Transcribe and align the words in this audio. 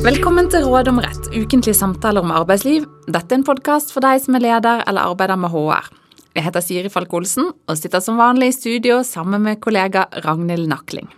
Velkommen 0.00 0.46
til 0.48 0.62
Råd 0.64 0.88
om 0.88 0.98
rett, 1.04 1.26
ukentlige 1.36 1.76
samtaler 1.76 2.24
om 2.24 2.30
arbeidsliv. 2.32 2.86
Dette 3.04 3.34
er 3.34 3.36
en 3.36 3.42
podkast 3.44 3.90
for 3.92 4.00
deg 4.00 4.22
som 4.24 4.38
er 4.38 4.40
leder 4.40 4.80
eller 4.88 5.10
arbeider 5.10 5.36
med 5.36 5.52
HR. 5.52 5.90
Jeg 6.32 6.46
heter 6.46 6.64
Siri 6.64 6.88
Falk 6.88 7.12
Olsen 7.18 7.50
og 7.50 7.76
sitter 7.76 8.00
som 8.00 8.16
vanlig 8.16 8.48
i 8.48 8.54
studio 8.56 9.02
sammen 9.04 9.44
med 9.44 9.60
kollega 9.60 10.06
Ragnhild 10.24 10.70
Nakling. 10.70 11.10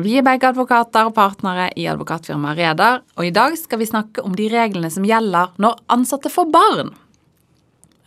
Vi 0.00 0.16
er 0.16 0.24
begge 0.24 0.48
advokater 0.48 1.10
og 1.10 1.18
partnere 1.18 1.68
i 1.76 1.84
advokatfirmaet 1.92 2.56
Reder, 2.62 3.04
og 3.20 3.28
i 3.28 3.34
dag 3.36 3.58
skal 3.60 3.82
vi 3.82 3.90
snakke 3.90 4.24
om 4.24 4.32
de 4.32 4.48
reglene 4.48 4.88
som 4.88 5.04
gjelder 5.04 5.52
når 5.60 5.76
ansatte 5.92 6.32
får 6.32 6.48
barn. 6.56 6.94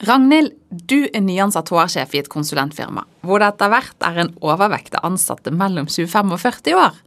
Ragnhild, 0.04 0.50
du 0.74 1.06
er 1.14 1.22
nyansatt 1.22 1.70
HR-sjef 1.70 2.18
i 2.18 2.24
et 2.24 2.34
konsulentfirma, 2.34 3.06
hvor 3.22 3.40
det 3.40 3.54
etter 3.54 3.70
hvert 3.72 4.10
er 4.10 4.18
en 4.26 4.34
overvekt 4.42 4.98
av 4.98 5.14
ansatte 5.14 5.54
mellom 5.54 5.86
25 5.86 6.34
og 6.34 6.42
40 6.42 6.82
år. 6.82 6.98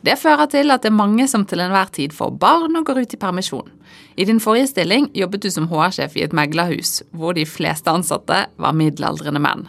Det 0.00 0.16
fører 0.16 0.48
til 0.48 0.72
at 0.72 0.80
det 0.80 0.88
er 0.88 0.96
mange 0.96 1.26
som 1.28 1.42
til 1.44 1.60
enhver 1.60 1.90
tid 1.92 2.14
får 2.16 2.32
barn 2.40 2.76
og 2.78 2.86
går 2.88 3.02
ut 3.02 3.16
i 3.16 3.20
permisjon. 3.20 3.68
I 4.16 4.24
din 4.24 4.40
forrige 4.40 4.70
stilling 4.72 5.10
jobbet 5.16 5.44
du 5.44 5.50
som 5.52 5.68
HR-sjef 5.68 6.16
i 6.16 6.24
et 6.24 6.36
meglerhus, 6.36 7.02
hvor 7.12 7.36
de 7.36 7.44
fleste 7.44 7.92
ansatte 7.92 8.46
var 8.56 8.76
middelaldrende 8.76 9.42
menn. 9.44 9.66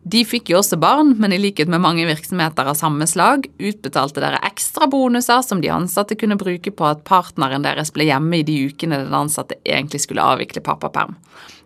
De 0.00 0.22
fikk 0.24 0.48
jo 0.48 0.62
også 0.62 0.78
barn, 0.80 1.12
men 1.20 1.34
i 1.36 1.38
likhet 1.38 1.68
med 1.68 1.82
mange 1.84 2.06
virksomheter 2.08 2.70
av 2.70 2.78
samme 2.78 3.04
slag, 3.04 3.44
utbetalte 3.60 4.22
dere 4.22 4.40
ekstra 4.48 4.88
bonuser 4.88 5.42
som 5.44 5.60
de 5.60 5.68
ansatte 5.74 6.16
kunne 6.16 6.38
bruke 6.40 6.72
på 6.72 6.86
at 6.88 7.02
partneren 7.04 7.66
deres 7.66 7.92
ble 7.92 8.06
hjemme 8.08 8.40
i 8.40 8.46
de 8.48 8.56
ukene 8.70 9.02
den 9.02 9.16
ansatte 9.18 9.58
egentlig 9.60 10.00
skulle 10.06 10.24
avvikle 10.24 10.64
pappaperm. 10.64 11.18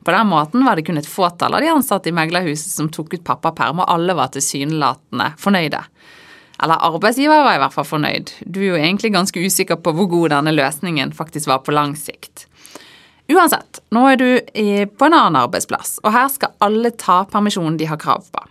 På 0.04 0.12
den 0.12 0.26
måten 0.32 0.66
var 0.66 0.74
det 0.74 0.88
kun 0.88 0.98
et 0.98 1.08
fåtall 1.08 1.54
av 1.54 1.62
de 1.62 1.70
ansatte 1.70 2.10
i 2.10 2.16
meglerhuset 2.16 2.74
som 2.74 2.90
tok 2.90 3.14
ut 3.14 3.24
pappaperm, 3.24 3.84
og 3.84 3.94
alle 3.94 4.18
var 4.18 4.34
tilsynelatende 4.34 5.30
fornøyde. 5.38 5.84
Eller 6.62 6.82
arbeidsgiver 6.86 7.42
var 7.42 7.56
i 7.56 7.60
hvert 7.62 7.74
fall 7.74 7.86
fornøyd. 7.88 8.30
Du 8.46 8.60
er 8.62 8.68
jo 8.68 8.80
egentlig 8.80 9.12
ganske 9.14 9.40
usikker 9.42 9.80
på 9.82 9.94
hvor 9.96 10.10
god 10.12 10.36
denne 10.36 10.54
løsningen 10.54 11.14
faktisk 11.16 11.50
var 11.50 11.64
på 11.66 11.74
lang 11.74 11.96
sikt. 11.98 12.46
Uansett, 13.32 13.80
nå 13.94 14.02
er 14.10 14.18
du 14.20 14.26
på 14.44 15.06
en 15.06 15.16
annen 15.16 15.40
arbeidsplass, 15.40 15.96
og 16.04 16.12
her 16.12 16.28
skal 16.28 16.52
alle 16.64 16.92
ta 17.00 17.22
permisjonen 17.30 17.78
de 17.80 17.88
har 17.88 18.00
krav 18.00 18.26
på. 18.28 18.42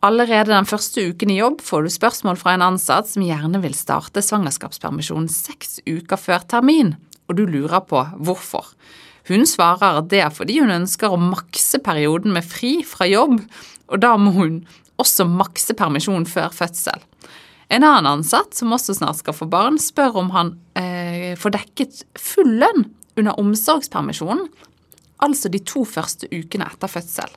Allerede 0.00 0.54
den 0.54 0.64
første 0.64 1.02
uken 1.12 1.28
i 1.28 1.36
jobb 1.42 1.60
får 1.60 1.84
du 1.84 1.92
spørsmål 1.92 2.38
fra 2.40 2.54
en 2.56 2.64
ansatt 2.64 3.10
som 3.10 3.24
gjerne 3.26 3.60
vil 3.60 3.76
starte 3.76 4.22
svangerskapspermisjonen 4.24 5.28
seks 5.28 5.82
uker 5.84 6.16
før 6.16 6.46
termin, 6.48 6.94
og 7.28 7.36
du 7.36 7.44
lurer 7.44 7.84
på 7.84 8.00
hvorfor. 8.16 8.72
Hun 9.28 9.44
svarer 9.44 10.00
at 10.00 10.08
det 10.08 10.22
er 10.24 10.32
fordi 10.32 10.56
hun 10.62 10.72
ønsker 10.72 11.12
å 11.12 11.20
makse 11.20 11.82
perioden 11.84 12.32
med 12.32 12.48
fri 12.48 12.78
fra 12.88 13.04
jobb, 13.10 13.36
og 13.92 14.00
da 14.00 14.14
må 14.16 14.32
hun 14.38 14.62
også 15.00 15.26
makse 15.28 15.76
permisjon 15.78 16.26
før 16.28 16.52
fødsel. 16.54 17.02
En 17.70 17.84
annen 17.86 18.08
ansatt, 18.18 18.54
som 18.56 18.72
også 18.74 18.96
snart 18.98 19.20
skal 19.20 19.36
få 19.36 19.46
barn, 19.50 19.78
spør 19.78 20.18
om 20.24 20.32
han 20.34 20.56
eh, 20.78 21.36
får 21.38 21.54
dekket 21.54 22.02
full 22.18 22.56
lønn 22.62 22.88
under 23.20 23.38
omsorgspermisjonen, 23.38 24.48
altså 25.22 25.50
de 25.52 25.60
to 25.62 25.84
første 25.86 26.26
ukene 26.32 26.66
etter 26.66 26.90
fødsel. 26.90 27.30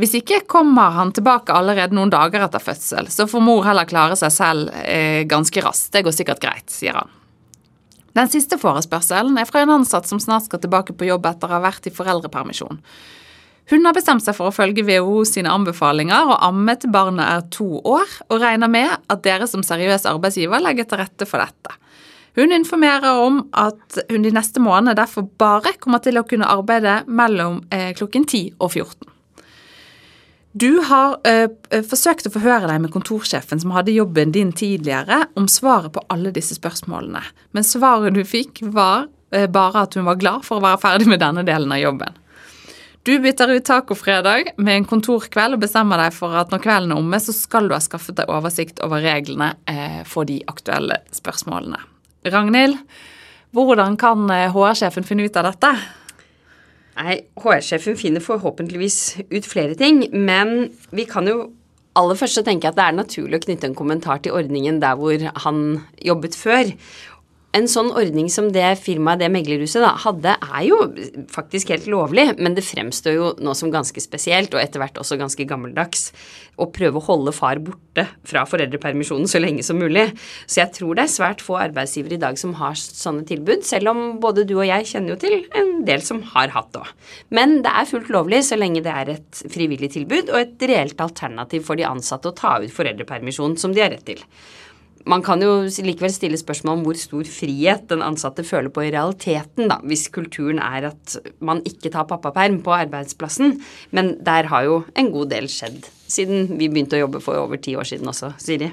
Hvis 0.00 0.16
ikke 0.18 0.40
kommer 0.50 0.94
han 0.96 1.12
tilbake 1.14 1.54
allerede 1.54 1.94
noen 1.94 2.10
dager 2.10 2.46
etter 2.46 2.62
fødsel, 2.62 3.10
så 3.12 3.28
får 3.30 3.44
mor 3.44 3.62
heller 3.66 3.86
klare 3.86 4.16
seg 4.18 4.32
selv 4.34 4.72
eh, 4.80 5.22
ganske 5.30 5.62
raskt. 5.62 5.92
Det 5.94 6.02
går 6.06 6.16
sikkert 6.16 6.42
greit, 6.42 6.72
sier 6.72 6.98
han. 6.98 7.12
Den 8.14 8.30
siste 8.30 8.58
forespørselen 8.62 9.38
er 9.38 9.46
fra 9.48 9.62
en 9.62 9.74
ansatt 9.74 10.08
som 10.08 10.22
snart 10.22 10.46
skal 10.46 10.62
tilbake 10.62 10.94
på 10.94 11.06
jobb 11.08 11.26
etter 11.30 11.50
å 11.50 11.56
ha 11.56 11.62
vært 11.66 11.86
i 11.90 11.94
foreldrepermisjon. 11.94 12.80
Hun 13.70 13.86
har 13.86 13.96
bestemt 13.96 14.24
seg 14.24 14.36
for 14.36 14.50
å 14.50 14.54
følge 14.54 14.84
WHO 14.84 15.22
sine 15.28 15.52
anbefalinger 15.52 16.28
og 16.28 16.42
amme 16.44 16.74
til 16.76 16.92
barnet 16.92 17.24
er 17.24 17.46
to 17.54 17.80
år, 17.80 18.10
og 18.28 18.42
regner 18.42 18.68
med 18.68 18.92
at 18.92 19.24
dere 19.24 19.48
som 19.48 19.64
seriøs 19.64 20.04
arbeidsgiver 20.10 20.60
legger 20.60 20.88
til 20.88 21.00
rette 21.00 21.28
for 21.28 21.40
dette. 21.40 21.72
Hun 22.34 22.52
informerer 22.52 23.22
om 23.22 23.44
at 23.56 24.00
hun 24.10 24.24
de 24.26 24.32
neste 24.34 24.60
månedene 24.60 24.98
derfor 24.98 25.28
bare 25.40 25.76
kommer 25.80 26.02
til 26.04 26.18
å 26.18 26.26
kunne 26.28 26.50
arbeide 26.50 27.04
mellom 27.06 27.62
eh, 27.72 27.92
klokken 27.96 28.26
10 28.26 28.56
og 28.58 28.72
14. 28.74 29.10
Du 30.54 30.78
har 30.86 31.16
ø, 31.26 31.34
forsøkt 31.82 32.28
å 32.28 32.30
forhøre 32.30 32.68
deg 32.70 32.82
med 32.84 32.92
kontorsjefen 32.94 33.58
som 33.58 33.72
hadde 33.74 33.94
jobben 33.94 34.30
din 34.34 34.52
tidligere, 34.54 35.24
om 35.34 35.48
svaret 35.50 35.96
på 35.96 36.04
alle 36.14 36.30
disse 36.34 36.54
spørsmålene, 36.60 37.22
men 37.50 37.66
svaret 37.66 38.14
du 38.14 38.22
fikk 38.22 38.60
var 38.76 39.08
ø, 39.34 39.46
bare 39.50 39.82
at 39.82 39.98
hun 39.98 40.06
var 40.06 40.20
glad 40.20 40.46
for 40.46 40.60
å 40.60 40.66
være 40.66 40.82
ferdig 40.84 41.08
med 41.10 41.24
denne 41.24 41.42
delen 41.48 41.74
av 41.74 41.82
jobben. 41.82 42.20
Du 43.04 43.18
bytter 43.20 43.50
ut 43.52 43.64
tacofredag 43.64 44.54
med 44.56 44.78
en 44.78 44.86
kontorkveld 44.88 45.58
og 45.58 45.60
bestemmer 45.60 46.00
deg 46.00 46.14
for 46.16 46.32
at 46.40 46.48
når 46.52 46.62
kvelden 46.64 46.94
er 46.94 47.00
omme, 47.02 47.18
så 47.20 47.34
skal 47.36 47.68
du 47.68 47.74
ha 47.76 47.80
skaffet 47.84 48.16
deg 48.16 48.30
oversikt 48.32 48.80
over 48.86 49.04
reglene 49.04 49.50
eh, 49.68 49.98
for 50.08 50.24
de 50.24 50.38
aktuelle 50.48 50.96
spørsmålene. 51.12 51.82
Ragnhild, 52.32 52.78
hvordan 53.52 53.98
kan 54.00 54.24
HR-sjefen 54.54 55.04
eh, 55.04 55.08
finne 55.10 55.28
ut 55.28 55.36
av 55.36 55.50
dette? 55.50 55.74
Nei, 56.96 57.18
HR-sjefen 57.44 58.00
finner 58.00 58.24
forhåpentligvis 58.24 58.98
ut 59.28 59.50
flere 59.52 59.76
ting, 59.76 60.06
men 60.16 60.70
vi 60.96 61.04
kan 61.10 61.28
jo 61.28 61.50
aller 62.00 62.16
først 62.18 62.40
tenke 62.48 62.72
at 62.72 62.78
det 62.78 62.88
er 62.88 62.96
naturlig 62.96 63.42
å 63.42 63.44
knytte 63.44 63.68
en 63.68 63.76
kommentar 63.76 64.24
til 64.24 64.32
ordningen 64.34 64.80
der 64.80 64.96
hvor 64.96 65.28
han 65.44 65.60
jobbet 66.00 66.40
før 66.40 66.72
en 67.54 67.68
sånn 67.70 67.92
ordning 67.94 68.28
som 68.32 68.48
det 68.54 68.66
firmaet, 68.82 69.20
det 69.22 69.30
meglerhuset, 69.32 69.80
da, 69.84 69.92
hadde, 70.02 70.34
er 70.34 70.64
jo 70.66 70.78
faktisk 71.30 71.70
helt 71.74 71.86
lovlig, 71.90 72.26
men 72.38 72.56
det 72.56 72.66
fremstår 72.66 73.14
jo 73.14 73.28
nå 73.38 73.54
som 73.58 73.70
ganske 73.74 74.02
spesielt, 74.02 74.54
og 74.56 74.62
etter 74.62 74.82
hvert 74.82 74.98
også 75.00 75.18
ganske 75.20 75.46
gammeldags, 75.48 76.08
å 76.58 76.68
prøve 76.70 77.00
å 77.00 77.06
holde 77.08 77.34
far 77.34 77.58
borte 77.62 78.04
fra 78.26 78.44
foreldrepermisjonen 78.46 79.30
så 79.30 79.40
lenge 79.42 79.64
som 79.66 79.78
mulig. 79.80 80.06
Så 80.46 80.60
jeg 80.60 80.74
tror 80.76 80.98
det 80.98 81.06
er 81.06 81.14
svært 81.14 81.42
få 81.42 81.56
arbeidsgivere 81.62 82.18
i 82.18 82.22
dag 82.22 82.38
som 82.38 82.54
har 82.60 82.78
sånne 82.78 83.26
tilbud, 83.28 83.64
selv 83.66 83.90
om 83.90 84.02
både 84.22 84.46
du 84.46 84.56
og 84.60 84.66
jeg 84.68 84.90
kjenner 84.92 85.14
jo 85.14 85.20
til 85.24 85.40
en 85.58 85.72
del 85.86 86.04
som 86.06 86.22
har 86.34 86.54
hatt 86.54 86.72
det 86.74 86.82
òg. 86.84 86.92
Men 87.34 87.60
det 87.66 87.72
er 87.74 87.90
fullt 87.90 88.10
lovlig 88.14 88.44
så 88.46 88.58
lenge 88.58 88.84
det 88.84 88.94
er 88.94 89.14
et 89.16 89.44
frivillig 89.50 89.92
tilbud 89.94 90.30
og 90.30 90.40
et 90.42 90.68
reelt 90.70 91.00
alternativ 91.02 91.66
for 91.66 91.78
de 91.78 91.86
ansatte 91.88 92.30
å 92.30 92.36
ta 92.38 92.58
ut 92.62 92.74
foreldrepermisjon 92.74 93.58
som 93.60 93.74
de 93.74 93.82
har 93.82 93.94
rett 93.94 94.06
til 94.06 94.22
man 95.10 95.24
kan 95.24 95.42
jo 95.44 95.64
likevel 95.84 96.12
stille 96.12 96.38
spørsmål 96.40 96.78
om 96.78 96.84
hvor 96.86 96.98
stor 96.98 97.28
frihet 97.28 97.88
den 97.90 98.04
ansatte 98.04 98.44
føler 98.46 98.72
på 98.72 98.86
i 98.86 98.92
realiteten, 98.94 99.68
da, 99.70 99.80
hvis 99.84 100.08
kulturen 100.14 100.62
er 100.62 100.90
at 100.92 101.18
man 101.44 101.60
ikke 101.68 101.92
tar 101.92 102.08
pappaperm 102.08 102.62
på 102.64 102.72
arbeidsplassen. 102.76 103.58
Men 103.92 104.16
der 104.24 104.48
har 104.52 104.64
jo 104.68 104.80
en 104.96 105.12
god 105.14 105.32
del 105.34 105.50
skjedd 105.52 105.84
siden 106.14 106.58
vi 106.58 106.68
begynte 106.68 106.98
å 106.98 107.04
jobbe 107.04 107.22
for 107.24 107.40
over 107.40 107.60
ti 107.60 107.74
år 107.78 107.88
siden 107.88 108.10
også, 108.10 108.34
Siri. 108.40 108.70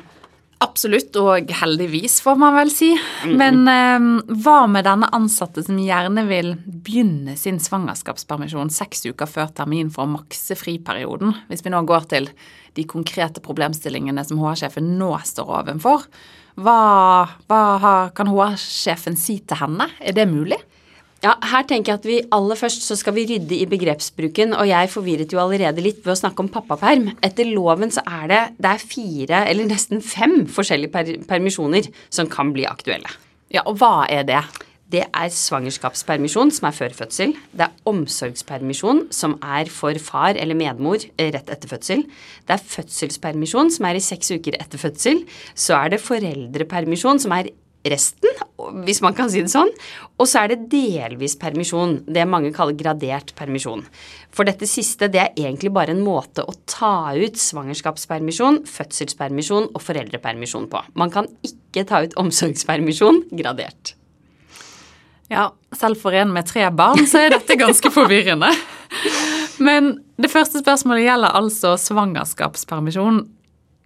Absolutt, 0.62 1.16
og 1.18 1.50
heldigvis, 1.58 2.20
får 2.22 2.36
man 2.38 2.54
vel 2.54 2.70
si. 2.70 2.92
Men 3.26 3.64
eh, 3.70 4.04
hva 4.44 4.58
med 4.70 4.86
denne 4.86 5.10
ansatte 5.18 5.64
som 5.66 5.80
gjerne 5.82 6.24
vil 6.30 6.54
begynne 6.62 7.34
sin 7.40 7.58
svangerskapspermisjon 7.62 8.70
seks 8.74 9.08
uker 9.10 9.30
før 9.30 9.50
termin 9.58 9.90
for 9.94 10.06
å 10.06 10.14
makse 10.14 10.58
friperioden, 10.60 11.34
hvis 11.50 11.66
vi 11.66 11.74
nå 11.74 11.82
går 11.90 12.06
til 12.14 12.30
de 12.78 12.86
konkrete 12.88 13.42
problemstillingene 13.44 14.24
som 14.28 14.40
HR-sjefen 14.42 14.94
nå 15.00 15.16
står 15.28 15.50
ovenfor? 15.64 16.06
Hva, 16.62 16.78
hva 17.50 17.96
kan 18.14 18.30
HR-sjefen 18.30 19.18
si 19.18 19.40
til 19.42 19.64
henne? 19.64 19.90
Er 19.98 20.14
det 20.14 20.30
mulig? 20.30 20.62
Ja, 21.22 21.36
her 21.52 21.68
tenker 21.70 21.92
jeg 21.92 22.00
at 22.00 22.06
vi 22.10 22.16
aller 22.34 22.58
først 22.58 22.82
så 22.82 22.96
skal 22.98 23.14
vi 23.14 23.28
rydde 23.30 23.54
i 23.54 23.68
begrepsbruken, 23.70 24.56
og 24.58 24.66
jeg 24.66 24.90
forvirret 24.90 25.34
jo 25.34 25.42
allerede 25.44 25.84
litt 25.86 26.00
ved 26.02 26.16
å 26.16 26.22
snakke 26.24 26.42
om 26.42 26.50
pappaperm. 26.50 27.12
Etter 27.22 27.46
loven 27.52 27.94
så 27.94 28.02
er 28.10 28.24
det, 28.32 28.40
det 28.58 28.72
er 28.72 28.82
fire, 28.82 29.44
eller 29.52 29.70
nesten 29.70 30.02
fem, 30.02 30.48
forskjellige 30.50 30.94
per 30.96 31.14
permisjoner 31.30 31.92
som 32.10 32.30
kan 32.32 32.50
bli 32.56 32.66
aktuelle. 32.66 33.14
Ja, 33.54 33.62
og 33.70 33.78
hva 33.78 34.08
er 34.10 34.26
det? 34.26 34.42
Det 34.92 35.06
er 35.06 35.30
svangerskapspermisjon, 35.32 36.50
som 36.58 36.68
er 36.68 36.76
før 36.76 36.98
fødsel. 36.98 37.38
Det 37.54 37.70
er 37.70 37.88
omsorgspermisjon, 37.88 39.06
som 39.14 39.38
er 39.46 39.70
for 39.72 39.96
far 40.02 40.36
eller 40.42 40.58
medmor 40.58 41.06
rett 41.06 41.54
etter 41.54 41.70
fødsel. 41.70 42.02
Det 42.50 42.58
er 42.58 42.70
fødselspermisjon, 42.74 43.70
som 43.78 43.88
er 43.88 44.02
i 44.02 44.04
seks 44.04 44.34
uker 44.34 44.58
etter 44.58 44.82
fødsel. 44.82 45.22
Så 45.54 45.78
er 45.78 45.94
det 45.94 46.02
foreldrepermisjon, 46.04 47.22
som 47.22 47.38
er 47.38 47.54
resten, 47.88 48.42
hvis 48.86 49.02
man 49.02 49.16
kan 49.18 49.30
si 49.32 49.42
det 49.42 49.52
sånn. 49.52 49.72
Og 50.22 50.30
så 50.30 50.44
er 50.44 50.52
det 50.52 50.68
delvis 50.72 51.38
permisjon, 51.42 52.00
det 52.06 52.28
mange 52.30 52.52
kaller 52.56 52.78
gradert 52.78 53.34
permisjon. 53.38 53.84
For 54.34 54.48
dette 54.48 54.70
siste 54.70 55.10
det 55.12 55.22
er 55.24 55.40
egentlig 55.40 55.74
bare 55.74 55.96
en 55.96 56.04
måte 56.06 56.46
å 56.46 56.54
ta 56.70 57.14
ut 57.18 57.40
svangerskapspermisjon, 57.42 58.62
fødselspermisjon 58.70 59.72
og 59.72 59.82
foreldrepermisjon 59.84 60.70
på. 60.72 60.84
Man 61.00 61.14
kan 61.14 61.30
ikke 61.48 61.88
ta 61.90 62.04
ut 62.06 62.16
omsorgspermisjon 62.22 63.26
gradert. 63.34 63.96
Ja, 65.32 65.50
selv 65.80 66.02
for 66.02 66.16
en 66.16 66.34
med 66.36 66.50
tre 66.50 66.66
barn 66.76 67.06
så 67.08 67.26
er 67.26 67.38
dette 67.38 67.56
ganske 67.60 67.92
forvirrende. 67.98 68.52
Men 69.64 69.94
det 70.22 70.32
første 70.32 70.60
spørsmålet 70.60 71.08
gjelder 71.08 71.38
altså 71.40 71.78
svangerskapspermisjon. 71.80 73.24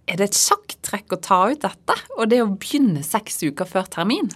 Er 0.06 0.20
det 0.20 0.30
et 0.30 0.38
sjakktrekk 0.38 1.16
å 1.16 1.22
ta 1.22 1.40
ut 1.50 1.64
dette, 1.64 1.96
og 2.16 2.30
det 2.30 2.42
å 2.44 2.52
begynne 2.52 3.02
seks 3.06 3.40
uker 3.42 3.66
før 3.68 3.88
termin? 3.90 4.30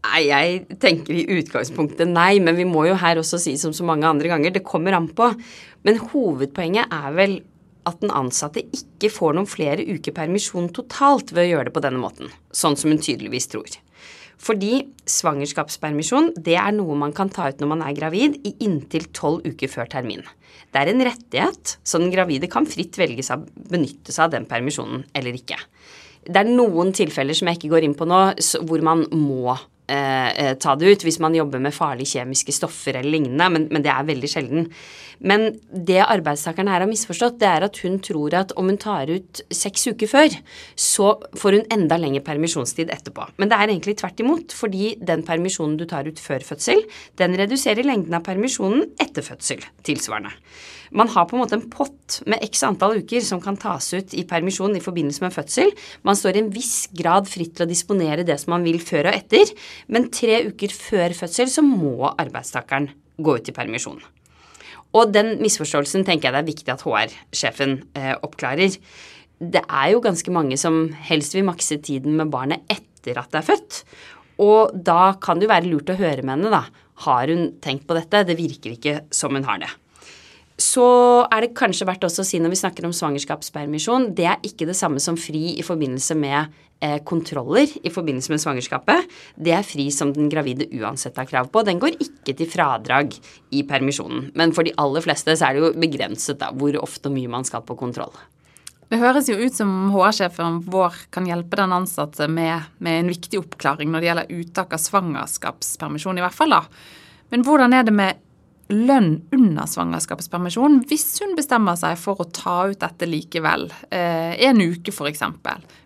Nei, 0.00 0.20
jeg 0.28 0.78
tenker 0.80 1.16
i 1.16 1.40
utgangspunktet 1.40 2.08
nei, 2.08 2.38
men 2.40 2.56
vi 2.56 2.64
må 2.68 2.86
jo 2.88 2.96
her 3.00 3.20
også 3.20 3.40
si 3.40 3.56
som 3.60 3.72
så 3.76 3.84
mange 3.88 4.08
andre 4.08 4.30
ganger, 4.32 4.52
det 4.54 4.64
kommer 4.64 4.96
an 4.96 5.08
på. 5.16 5.28
Men 5.84 6.00
hovedpoenget 6.10 6.92
er 6.92 7.16
vel 7.16 7.38
at 7.90 8.00
den 8.02 8.14
ansatte 8.14 8.62
ikke 8.64 9.10
får 9.12 9.36
noen 9.36 9.50
flere 9.50 9.84
uker 9.84 10.14
permisjon 10.16 10.70
totalt 10.74 11.34
ved 11.34 11.46
å 11.46 11.50
gjøre 11.52 11.68
det 11.68 11.76
på 11.76 11.84
denne 11.84 12.02
måten, 12.02 12.32
sånn 12.54 12.78
som 12.78 12.92
hun 12.92 13.02
tydeligvis 13.02 13.50
tror. 13.52 13.78
Fordi 14.40 14.86
svangerskapspermisjon 15.10 16.30
det 16.40 16.56
er 16.56 16.72
noe 16.72 16.96
man 16.96 17.12
kan 17.16 17.28
ta 17.32 17.50
ut 17.50 17.60
når 17.60 17.70
man 17.74 17.82
er 17.84 17.96
gravid 17.96 18.38
i 18.48 18.54
inntil 18.64 19.10
tolv 19.16 19.44
uker 19.44 19.68
før 19.68 19.90
termin. 19.92 20.24
Det 20.70 20.80
er 20.80 20.92
en 20.92 21.04
rettighet, 21.04 21.74
så 21.84 22.00
den 22.00 22.12
gravide 22.14 22.48
kan 22.50 22.68
fritt 22.68 22.96
velge 22.98 23.24
seg 23.26 23.42
å 23.42 23.66
benytte 23.72 24.14
seg 24.14 24.28
av 24.28 24.36
den 24.36 24.48
permisjonen 24.48 25.04
eller 25.18 25.36
ikke. 25.36 25.58
Det 26.24 26.40
er 26.40 26.48
noen 26.48 26.94
tilfeller 26.96 27.36
som 27.36 27.50
jeg 27.50 27.58
ikke 27.58 27.72
går 27.74 27.86
inn 27.86 27.96
på 27.98 28.08
nå, 28.08 28.20
hvor 28.68 28.84
man 28.86 29.04
må 29.12 29.56
Eh, 29.90 30.30
eh, 30.38 30.54
ta 30.60 30.76
det 30.78 30.86
ut 30.92 31.04
hvis 31.06 31.18
man 31.22 31.34
jobber 31.34 31.62
med 31.62 31.74
farlige 31.74 32.14
kjemiske 32.14 32.54
stoffer 32.54 33.00
eller 33.00 33.10
lignende, 33.10 33.48
men, 33.50 33.66
men, 33.72 33.82
det 33.82 33.90
er 33.90 34.06
veldig 34.06 34.30
sjelden. 34.30 34.68
Men 35.20 35.48
det 35.70 35.98
arbeidstakeren 36.04 36.70
her 36.70 36.84
har 36.84 36.88
misforstått, 36.88 37.40
det 37.42 37.48
er 37.48 37.66
at 37.66 37.80
hun 37.82 37.98
tror 38.04 38.36
at 38.38 38.54
om 38.60 38.70
hun 38.70 38.78
tar 38.80 39.10
ut 39.10 39.42
seks 39.52 39.88
uker 39.90 40.08
før, 40.08 40.36
så 40.78 41.10
får 41.36 41.58
hun 41.58 41.68
enda 41.74 41.98
lengre 42.00 42.22
permisjonstid 42.24 42.92
etterpå. 42.94 43.26
Men 43.42 43.50
det 43.50 43.58
er 43.58 43.74
egentlig 43.74 43.98
tvert 44.00 44.22
imot, 44.22 44.54
fordi 44.56 44.94
den 45.10 45.26
permisjonen 45.26 45.76
du 45.80 45.88
tar 45.90 46.08
ut 46.08 46.22
før 46.22 46.46
fødsel, 46.46 46.86
den 47.20 47.36
reduserer 47.40 47.84
lengden 47.84 48.16
av 48.16 48.24
permisjonen 48.30 48.86
etter 49.02 49.26
fødsel 49.26 49.66
tilsvarende. 49.84 50.32
Man 50.90 51.08
har 51.08 51.26
på 51.30 51.36
en 51.36 51.42
måte 51.44 51.54
en 51.54 51.68
pott 51.70 52.18
med 52.26 52.42
x 52.42 52.64
antall 52.66 52.98
uker 53.04 53.22
som 53.22 53.38
kan 53.42 53.58
tas 53.60 53.92
ut 53.94 54.14
i 54.18 54.24
permisjon 54.26 54.74
i 54.74 54.82
forbindelse 54.82 55.22
med 55.22 55.34
fødsel. 55.34 55.70
Man 56.06 56.18
står 56.18 56.36
i 56.36 56.42
en 56.42 56.50
viss 56.50 56.88
grad 56.96 57.30
fritt 57.30 57.54
til 57.56 57.66
å 57.66 57.70
disponere 57.70 58.26
det 58.26 58.40
som 58.42 58.56
man 58.56 58.66
vil 58.66 58.80
før 58.82 59.10
og 59.12 59.14
etter, 59.14 59.52
men 59.88 60.10
tre 60.12 60.42
uker 60.50 60.74
før 60.74 61.14
fødsel 61.16 61.50
så 61.52 61.64
må 61.64 62.10
arbeidstakeren 62.12 62.90
gå 63.20 63.36
ut 63.38 63.50
i 63.50 63.54
permisjon. 63.56 64.00
Og 64.96 65.12
den 65.14 65.36
misforståelsen 65.42 66.04
tenker 66.06 66.28
jeg 66.28 66.34
det 66.34 66.42
er 66.42 66.50
viktig 66.50 66.74
at 66.74 66.84
HR-sjefen 66.84 67.76
eh, 67.94 68.14
oppklarer. 68.26 68.78
Det 69.40 69.62
er 69.62 69.90
jo 69.92 70.02
ganske 70.04 70.32
mange 70.34 70.58
som 70.60 70.88
helst 71.06 71.36
vil 71.36 71.46
makse 71.46 71.78
tiden 71.84 72.16
med 72.18 72.32
barnet 72.32 72.64
etter 72.72 73.20
at 73.20 73.30
det 73.30 73.40
er 73.40 73.48
født. 73.52 73.82
Og 74.42 74.74
da 74.74 75.14
kan 75.22 75.38
det 75.38 75.46
jo 75.46 75.52
være 75.52 75.70
lurt 75.70 75.92
å 75.92 76.00
høre 76.00 76.24
med 76.24 76.38
henne, 76.38 76.50
da. 76.50 76.64
Har 77.06 77.30
hun 77.32 77.54
tenkt 77.62 77.86
på 77.88 77.96
dette? 77.96 78.24
Det 78.28 78.36
virker 78.36 78.74
ikke 78.74 78.96
som 79.14 79.36
hun 79.36 79.46
har 79.46 79.62
det. 79.62 79.70
Så 80.60 80.84
er 81.32 81.46
det 81.46 81.54
kanskje 81.56 81.86
verdt 81.88 82.04
også 82.04 82.20
å 82.20 82.28
si 82.28 82.40
når 82.42 82.52
vi 82.52 82.60
snakker 82.60 82.84
om 82.84 82.92
svangerskapspermisjon, 82.92 84.10
det 84.16 84.26
er 84.28 84.42
ikke 84.44 84.68
det 84.68 84.76
samme 84.76 85.00
som 85.00 85.16
fri 85.16 85.54
i 85.56 85.64
forbindelse 85.64 86.16
med 86.20 86.58
kontroller 87.04 87.68
i 87.84 87.90
forbindelse 87.92 88.32
med 88.32 88.40
svangerskapet. 88.40 89.08
Det 89.36 89.52
er 89.52 89.66
fri 89.66 89.90
som 89.92 90.14
den 90.16 90.30
gravide 90.32 90.68
uansett 90.80 91.18
har 91.20 91.28
krav 91.28 91.50
på. 91.52 91.62
Den 91.66 91.80
går 91.82 91.98
ikke 92.00 92.34
til 92.38 92.48
fradrag 92.48 93.12
i 93.52 93.62
permisjonen. 93.68 94.30
Men 94.38 94.54
for 94.56 94.64
de 94.64 94.72
aller 94.80 95.04
fleste 95.04 95.36
så 95.36 95.50
er 95.50 95.56
det 95.56 95.64
jo 95.64 95.72
begrenset 95.76 96.40
da, 96.40 96.48
hvor 96.56 96.78
ofte 96.80 97.10
og 97.10 97.16
mye 97.18 97.32
man 97.32 97.44
skal 97.48 97.66
på 97.66 97.76
kontroll. 97.80 98.14
Det 98.90 98.98
høres 98.98 99.28
jo 99.30 99.36
ut 99.38 99.54
som 99.54 99.92
HR-sjefen 99.94 100.64
vår 100.66 100.96
kan 101.14 101.28
hjelpe 101.28 101.60
den 101.60 101.76
ansatte 101.76 102.26
med, 102.26 102.72
med, 102.82 103.04
en 103.04 103.12
viktig 103.12 103.38
oppklaring 103.38 103.92
når 103.92 104.02
det 104.02 104.08
gjelder 104.08 104.32
uttak 104.40 104.74
av 104.74 104.82
svangerskapspermisjon, 104.82 106.18
i 106.18 106.24
hvert 106.24 106.34
fall. 106.34 106.56
da. 106.56 106.64
Men 107.30 107.46
hvordan 107.46 107.76
er 107.76 107.86
det 107.86 107.94
med 107.94 108.18
lønn 108.72 109.20
under 109.34 109.68
svangerskapspermisjon 109.70 110.80
hvis 110.90 111.06
hun 111.22 111.36
bestemmer 111.38 111.78
seg 111.78 111.98
for 112.00 112.22
å 112.22 112.28
ta 112.30 112.62
ut 112.70 112.80
dette 112.80 113.08
likevel, 113.08 113.68
eh, 113.90 114.34
en 114.48 114.62
uke 114.62 114.94
f.eks. 114.94 115.24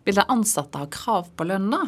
Vil 0.04 0.18
den 0.18 0.34
ansatte 0.34 0.82
ha 0.82 0.90
krav 0.92 1.30
på 1.36 1.48
lønn 1.48 1.70
da? 1.72 1.86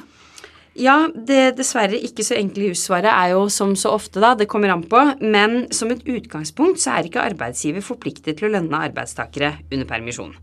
Ja, 0.77 1.07
det 1.09 1.55
dessverre 1.57 1.97
ikke 2.05 2.25
så 2.27 2.37
enkle 2.37 2.69
hussvaret 2.75 3.09
er 3.09 3.31
jo 3.33 3.47
som 3.53 3.73
så 3.81 3.95
ofte, 3.97 4.21
da, 4.21 4.35
det 4.37 4.49
kommer 4.53 4.75
an 4.75 4.85
på. 4.85 5.01
Men 5.23 5.63
som 5.73 5.89
et 5.93 6.05
utgangspunkt 6.05 6.83
så 6.83 6.99
er 6.99 7.09
ikke 7.09 7.23
arbeidsgiver 7.31 7.85
forpliktet 7.85 8.37
til 8.37 8.51
å 8.51 8.53
lønne 8.59 8.83
arbeidstakere 8.91 9.55
under 9.71 9.89
permisjon. 9.89 10.35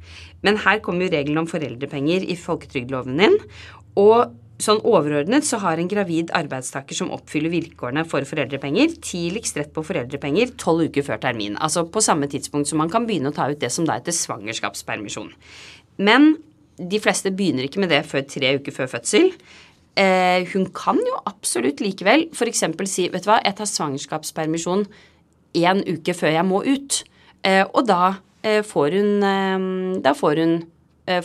Men 0.42 0.58
her 0.66 0.82
kommer 0.86 1.06
jo 1.06 1.14
regelen 1.14 1.44
om 1.44 1.50
foreldrepenger 1.50 2.26
i 2.26 2.38
folketrygdloven 2.40 3.22
inn. 3.28 3.38
Og 4.02 4.34
Sånn 4.62 4.84
overordnet 4.86 5.48
så 5.48 5.58
har 5.64 5.80
en 5.82 5.90
gravid 5.90 6.30
arbeidstaker 6.38 6.96
som 6.96 7.10
oppfyller 7.16 7.52
vilkårene 7.52 8.04
for 8.08 8.26
foreldrepenger, 8.28 8.94
tidligst 9.02 9.58
rett 9.58 9.74
på 9.74 9.84
foreldrepenger 9.86 10.54
tolv 10.62 10.92
uker 10.92 11.06
før 11.08 11.22
termin. 11.26 11.58
Altså 11.58 11.88
på 11.90 12.04
samme 12.06 12.30
tidspunkt 12.30 12.70
som 12.70 12.80
man 12.84 12.92
kan 12.94 13.08
begynne 13.10 13.34
å 13.34 13.36
ta 13.36 13.50
ut 13.50 13.60
det 13.60 13.72
som 13.74 13.88
da 13.88 13.98
heter 13.98 14.16
svangerskapspermisjon. 14.16 15.34
Men 16.06 16.36
de 16.78 17.00
fleste 17.02 17.34
begynner 17.34 17.68
ikke 17.68 17.82
med 17.82 17.92
det 17.94 18.04
før 18.10 18.26
tre 18.30 18.56
uker 18.60 18.76
før 18.76 18.92
fødsel. 18.94 19.32
Eh, 20.00 20.46
hun 20.54 20.70
kan 20.74 21.02
jo 21.02 21.18
absolutt 21.30 21.82
likevel 21.84 22.28
f.eks. 22.34 22.64
si 22.90 23.10
vet 23.14 23.26
du 23.26 23.30
hva, 23.30 23.42
jeg 23.46 23.58
tar 23.58 23.70
svangerskapspermisjon 23.70 24.88
én 25.54 25.84
uke 25.86 26.16
før 26.18 26.34
jeg 26.38 26.48
må 26.50 26.64
ut. 26.66 27.04
Eh, 27.46 27.66
og 27.66 27.86
da 27.90 28.16
eh, 28.46 28.62
får 28.66 28.98
hun, 28.98 29.12
eh, 29.28 29.68
da 30.06 30.16
får 30.18 30.42
hun 30.42 30.56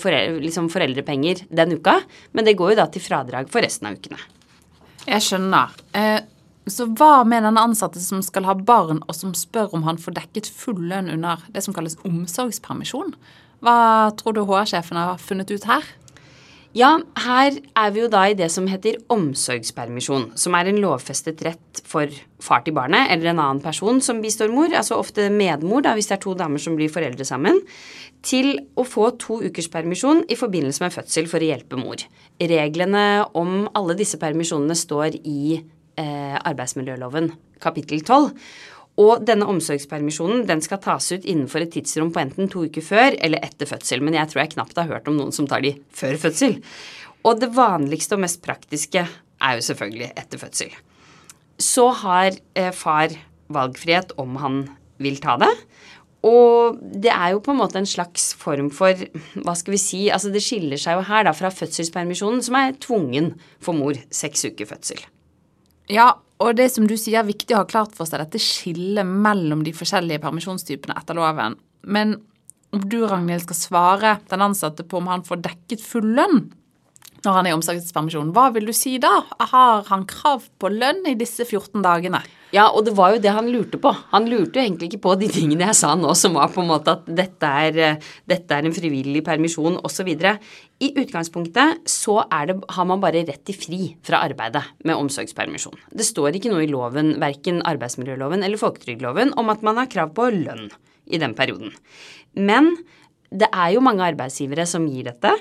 foreldre, 0.00 0.40
liksom 0.42 0.70
foreldrepenger 0.72 1.44
den 1.54 1.76
uka, 1.78 2.00
men 2.32 2.48
det 2.48 2.56
går 2.58 2.74
jo 2.74 2.80
da 2.80 2.88
til 2.90 3.04
fradrag 3.04 3.50
for 3.52 3.64
resten 3.64 3.90
av 3.90 3.98
ukene. 3.98 4.18
Jeg 5.08 5.24
skjønner. 5.24 5.76
Eh, 5.96 6.20
så 6.68 6.84
hva 6.98 7.22
med 7.24 7.46
denne 7.46 7.62
ansatte 7.64 8.00
som 8.02 8.20
skal 8.24 8.44
ha 8.48 8.54
barn, 8.54 9.00
og 9.06 9.16
som 9.16 9.32
spør 9.36 9.72
om 9.78 9.86
han 9.86 10.00
får 10.00 10.18
dekket 10.18 10.50
full 10.52 10.82
lønn 10.90 11.08
under 11.14 11.44
det 11.54 11.64
som 11.64 11.76
kalles 11.76 11.96
omsorgspermisjon? 12.04 13.14
Hva 13.64 13.78
tror 14.18 14.36
du 14.36 14.44
HR-sjefen 14.46 15.00
har 15.00 15.22
funnet 15.22 15.50
ut 15.50 15.64
her? 15.66 15.86
Ja, 16.76 16.90
her 17.24 17.54
er 17.56 17.92
vi 17.94 18.02
jo 18.02 18.10
da 18.12 18.26
i 18.28 18.34
det 18.36 18.50
som 18.52 18.66
heter 18.68 18.98
omsorgspermisjon, 19.10 20.26
som 20.36 20.56
er 20.58 20.68
en 20.68 20.80
lovfestet 20.82 21.40
rett 21.46 21.80
for 21.88 22.12
far 22.44 22.60
til 22.66 22.76
barnet 22.76 23.08
eller 23.14 23.30
en 23.32 23.40
annen 23.40 23.62
person 23.64 24.02
som 24.04 24.20
bistår 24.20 24.52
mor, 24.52 24.68
altså 24.76 24.98
ofte 25.00 25.30
medmor 25.32 25.86
da, 25.86 25.94
hvis 25.96 26.10
det 26.10 26.18
er 26.18 26.22
to 26.26 26.36
damer 26.36 26.60
som 26.60 26.76
blir 26.76 26.92
foreldre 26.92 27.24
sammen, 27.24 27.62
til 28.20 28.52
å 28.76 28.84
få 28.84 29.14
to 29.16 29.40
ukers 29.46 29.70
permisjon 29.72 30.24
i 30.28 30.36
forbindelse 30.36 30.84
med 30.84 30.92
fødsel 30.92 31.30
for 31.30 31.40
å 31.40 31.48
hjelpe 31.48 31.80
mor. 31.80 32.04
Reglene 32.36 33.04
om 33.38 33.70
alle 33.78 33.96
disse 33.96 34.20
permisjonene 34.20 34.76
står 34.76 35.20
i 35.22 35.56
eh, 35.56 36.36
arbeidsmiljøloven 36.36 37.32
kapittel 37.64 38.04
12. 38.04 38.34
Og 38.98 39.22
denne 39.26 39.46
omsorgspermisjonen 39.46 40.42
den 40.48 40.62
skal 40.64 40.80
tas 40.82 41.06
ut 41.12 41.26
innenfor 41.26 41.62
et 41.62 41.70
tidsrom 41.76 42.10
på 42.14 42.22
enten 42.24 42.50
to 42.50 42.64
uker 42.66 42.82
før 42.82 43.14
eller 43.14 43.44
etter 43.46 43.70
fødsel. 43.70 44.02
Men 44.02 44.18
jeg 44.18 44.32
tror 44.32 44.42
jeg 44.42 44.54
knapt 44.56 44.80
har 44.80 44.90
hørt 44.90 45.10
om 45.10 45.18
noen 45.20 45.34
som 45.34 45.46
tar 45.50 45.62
de 45.62 45.76
før 45.94 46.18
fødsel. 46.18 46.58
Og 47.26 47.38
det 47.42 47.52
vanligste 47.54 48.18
og 48.18 48.24
mest 48.24 48.42
praktiske 48.42 49.04
er 49.06 49.58
jo 49.58 49.66
selvfølgelig 49.68 50.10
etter 50.18 50.42
fødsel. 50.42 50.74
Så 51.58 51.88
har 52.02 52.34
eh, 52.58 52.74
far 52.74 53.14
valgfrihet 53.54 54.16
om 54.20 54.36
han 54.42 54.60
vil 55.02 55.18
ta 55.22 55.36
det. 55.40 55.52
Og 56.26 56.78
det 56.82 57.12
er 57.14 57.36
jo 57.36 57.42
på 57.44 57.54
en 57.54 57.60
måte 57.60 57.78
en 57.78 57.86
slags 57.86 58.32
form 58.34 58.72
for 58.74 58.90
Hva 59.38 59.52
skal 59.54 59.76
vi 59.76 59.78
si 59.78 60.00
Altså 60.10 60.32
det 60.34 60.42
skiller 60.42 60.80
seg 60.80 60.96
jo 60.98 61.04
her 61.06 61.28
da 61.28 61.34
fra 61.36 61.52
fødselspermisjonen, 61.54 62.42
som 62.42 62.58
er 62.58 62.74
tvungen 62.82 63.36
for 63.62 63.78
mor 63.78 63.98
seks 64.10 64.48
uker 64.50 64.66
fødsel. 64.66 65.04
Ja, 65.88 66.16
og 66.38 66.54
det 66.58 66.68
som 66.70 66.86
du 66.86 66.94
sier 66.98 67.20
er 67.20 67.28
viktig 67.28 67.54
å 67.56 67.62
ha 67.62 67.68
klart 67.68 67.96
for 67.98 68.06
seg, 68.06 68.22
dette 68.22 68.40
skillet 68.42 69.06
mellom 69.06 69.64
de 69.66 69.74
forskjellige 69.74 70.22
permisjonstypene 70.22 70.94
etter 70.98 71.18
loven. 71.18 71.58
Men 71.82 72.18
om 72.74 72.84
du, 72.84 73.00
Ragnhild, 73.08 73.42
skal 73.46 73.58
svare 73.58 74.14
den 74.30 74.44
ansatte 74.44 74.86
på 74.86 75.00
om 75.00 75.10
han 75.10 75.24
får 75.26 75.42
dekket 75.48 75.82
full 75.82 76.14
lønn 76.18 76.46
når 77.24 77.34
han 77.34 77.48
er 77.48 77.50
i 77.50 77.56
omsorgspermisjon, 77.56 78.30
hva 78.30 78.48
vil 78.54 78.68
du 78.68 78.74
si 78.76 78.94
da? 79.02 79.10
Har 79.50 79.88
han 79.88 80.04
krav 80.06 80.44
på 80.62 80.70
lønn 80.70 81.02
i 81.10 81.16
disse 81.18 81.42
14 81.42 81.82
dagene? 81.82 82.20
Ja, 82.54 82.70
og 82.72 82.86
det 82.86 82.94
var 82.96 83.12
jo 83.12 83.20
det 83.20 83.32
han 83.34 83.48
lurte 83.52 83.76
på. 83.80 83.90
Han 84.12 84.28
lurte 84.30 84.56
jo 84.56 84.64
egentlig 84.64 84.88
ikke 84.88 85.02
på 85.04 85.14
de 85.20 85.28
tingene 85.32 85.66
jeg 85.66 85.76
sa 85.76 85.92
nå, 85.98 86.14
som 86.16 86.38
var 86.38 86.48
på 86.54 86.62
en 86.62 86.70
måte 86.70 86.94
at 86.96 87.04
dette 87.04 87.50
er, 87.64 87.80
eh, 87.84 88.08
dette 88.28 88.56
er 88.56 88.64
en 88.64 88.74
frivillig 88.74 89.20
permisjon 89.26 89.76
osv. 89.84 90.08
I 90.08 90.88
utgangspunktet 91.02 91.84
så 91.90 92.22
det, 92.48 92.56
har 92.72 92.88
man 92.88 93.02
bare 93.04 93.24
rett 93.28 93.44
til 93.44 93.58
fri 93.58 93.80
fra 94.02 94.22
arbeidet 94.24 94.64
med 94.84 94.96
omsorgspermisjon. 94.96 95.76
Det 95.92 96.06
står 96.08 96.38
ikke 96.38 96.52
noe 96.54 96.64
i 96.64 96.70
loven, 96.72 97.18
verken 97.20 97.60
arbeidsmiljøloven 97.68 98.46
eller 98.46 98.60
folketrygdloven, 98.60 99.34
om 99.36 99.52
at 99.52 99.64
man 99.66 99.82
har 99.82 99.92
krav 99.92 100.14
på 100.16 100.30
lønn 100.32 100.70
i 101.04 101.20
den 101.20 101.36
perioden. 101.36 101.74
Men 102.32 102.76
det 103.28 103.50
er 103.52 103.74
jo 103.74 103.84
mange 103.84 104.06
arbeidsgivere 104.06 104.64
som 104.68 104.86
gir 104.88 105.10
dette. 105.10 105.34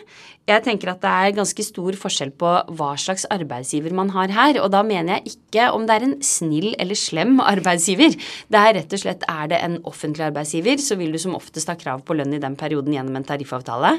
Jeg 0.48 0.64
tenker 0.64 0.94
at 0.94 1.02
det 1.04 1.10
er 1.12 1.34
ganske 1.36 1.64
stor 1.66 1.96
forskjell 2.00 2.30
på 2.40 2.50
hva 2.80 2.94
slags 2.96 3.26
arbeidsgiver 3.36 3.92
man 3.92 4.14
har 4.14 4.32
her. 4.32 4.60
Og 4.64 4.70
da 4.72 4.80
mener 4.88 5.18
jeg 5.18 5.34
ikke 5.34 5.66
om 5.76 5.84
det 5.84 5.98
er 5.98 6.06
en 6.06 6.14
snill 6.24 6.70
eller 6.80 6.96
slem 6.96 7.42
arbeidsgiver. 7.54 8.16
Det 8.48 8.62
er 8.62 8.78
rett 8.78 8.96
og 8.96 9.02
slett 9.02 9.26
er 9.28 9.50
det 9.52 9.60
en 9.66 9.76
offentlig 9.92 10.30
arbeidsgiver, 10.30 10.80
så 10.80 10.96
vil 10.96 11.12
du 11.12 11.20
som 11.20 11.36
oftest 11.36 11.68
ha 11.68 11.76
krav 11.76 12.06
på 12.08 12.16
lønn 12.16 12.38
i 12.38 12.40
den 12.40 12.56
perioden 12.60 12.96
gjennom 12.96 13.18
en 13.20 13.28
tariffavtale. 13.28 13.98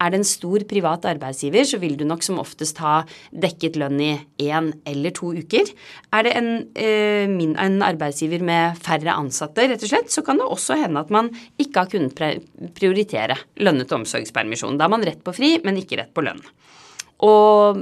Er 0.00 0.14
det 0.14 0.22
en 0.22 0.30
stor 0.30 0.64
privat 0.70 1.04
arbeidsgiver, 1.10 1.68
så 1.68 1.82
vil 1.82 1.98
du 2.00 2.06
nok 2.08 2.24
som 2.24 2.40
oftest 2.40 2.80
ha 2.80 3.02
dekket 3.44 3.76
lønn 3.80 4.00
i 4.00 4.14
én 4.46 4.72
eller 4.88 5.12
to 5.20 5.34
uker. 5.36 5.68
Er 6.16 6.24
det 6.24 6.34
en, 6.40 6.50
eh, 6.80 7.28
en 7.28 7.78
arbeidsgiver 7.84 8.40
med 8.40 8.80
færre 8.80 9.18
ansatte, 9.20 9.68
rett 9.68 9.84
og 9.84 9.92
slett, 9.92 10.08
så 10.08 10.24
kan 10.24 10.40
det 10.40 10.48
også 10.48 10.80
hende 10.80 11.04
at 11.04 11.12
man 11.12 11.28
ikke 11.60 11.84
har 11.84 11.92
kunnet 11.92 12.16
prioritere 12.80 13.36
lønnet 13.60 13.92
omsorgspermisjon. 13.92 14.80
Da 14.80 14.88
er 14.88 14.96
man 14.96 15.04
rett 15.04 15.20
på 15.20 15.36
fri, 15.36 15.58
men 15.60 15.76
ikke 15.76 15.89
ikke 15.90 16.08
på 16.14 16.24
lønn. 16.24 16.42
Og 17.20 17.80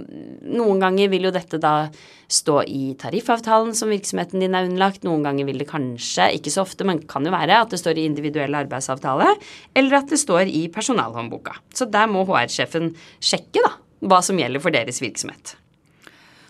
noen 0.51 0.81
ganger 0.83 1.11
vil 1.13 1.29
jo 1.29 1.35
dette 1.35 1.61
da 1.63 1.91
stå 2.29 2.57
i 2.67 2.93
tariffavtalen 2.99 3.71
som 3.77 3.93
virksomheten 3.93 4.43
din 4.43 4.57
er 4.57 4.67
underlagt. 4.67 5.05
Noen 5.07 5.23
ganger 5.25 5.47
vil 5.49 5.63
det 5.63 5.69
kanskje, 5.71 6.27
ikke 6.37 6.53
så 6.53 6.65
ofte, 6.67 6.87
men 6.89 7.05
kan 7.09 7.27
jo 7.27 7.33
være 7.33 7.61
at 7.63 7.73
det 7.73 7.81
står 7.81 8.01
i 8.01 8.09
individuell 8.09 8.59
arbeidsavtale, 8.59 9.31
eller 9.79 10.01
at 10.01 10.11
det 10.11 10.19
står 10.21 10.51
i 10.51 10.67
personalhåndboka. 10.75 11.55
Så 11.71 11.87
der 11.89 12.11
må 12.11 12.27
HR-sjefen 12.29 12.93
sjekke 13.23 13.63
da, 13.65 13.77
hva 14.11 14.21
som 14.27 14.39
gjelder 14.43 14.63
for 14.65 14.75
deres 14.75 15.01
virksomhet. 15.05 15.55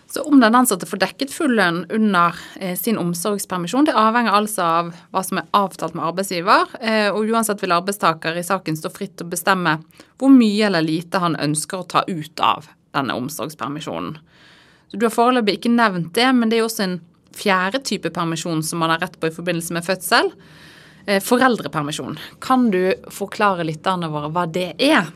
Så 0.09 0.21
om 0.25 0.39
den 0.39 0.55
ansatte 0.55 0.87
får 0.89 0.97
dekket 1.03 1.33
full 1.33 1.51
lønn 1.53 1.83
under 1.93 2.37
eh, 2.57 2.73
sin 2.77 2.97
omsorgspermisjon, 2.97 3.85
det 3.85 3.93
avhenger 3.97 4.33
altså 4.33 4.63
av 4.65 4.87
hva 5.13 5.21
som 5.25 5.37
er 5.37 5.49
avtalt 5.53 5.93
med 5.93 6.07
arbeidsgiver, 6.07 6.71
eh, 6.81 7.09
og 7.13 7.29
uansett 7.29 7.61
vil 7.61 7.75
arbeidstaker 7.75 8.39
i 8.39 8.45
saken 8.45 8.79
stå 8.79 8.89
fritt 8.89 9.19
til 9.19 9.27
å 9.27 9.33
bestemme 9.35 9.75
hvor 10.17 10.33
mye 10.33 10.65
eller 10.65 10.81
lite 10.81 11.21
han 11.21 11.37
ønsker 11.37 11.83
å 11.83 11.87
ta 11.93 12.01
ut 12.07 12.41
av 12.41 12.71
denne 12.97 13.13
omsorgspermisjonen. 13.21 14.17
Så 14.89 14.97
Du 14.97 15.05
har 15.05 15.13
foreløpig 15.13 15.59
ikke 15.59 15.75
nevnt 15.75 16.15
det, 16.17 16.25
men 16.33 16.49
det 16.49 16.57
er 16.57 16.63
jo 16.63 16.71
også 16.71 16.85
en 16.87 16.97
fjerde 17.37 17.83
type 17.85 18.09
permisjon 18.09 18.63
som 18.65 18.81
man 18.81 18.89
har 18.89 19.03
rett 19.03 19.19
på 19.21 19.29
i 19.29 19.35
forbindelse 19.35 19.75
med 19.77 19.85
fødsel. 19.85 20.31
Eh, 21.05 21.21
foreldrepermisjon. 21.21 22.17
Kan 22.41 22.71
du 22.73 22.95
forklare 23.13 23.67
lytterne 23.67 24.09
våre 24.09 24.31
hva 24.33 24.47
det 24.49 24.71
er? 24.81 25.13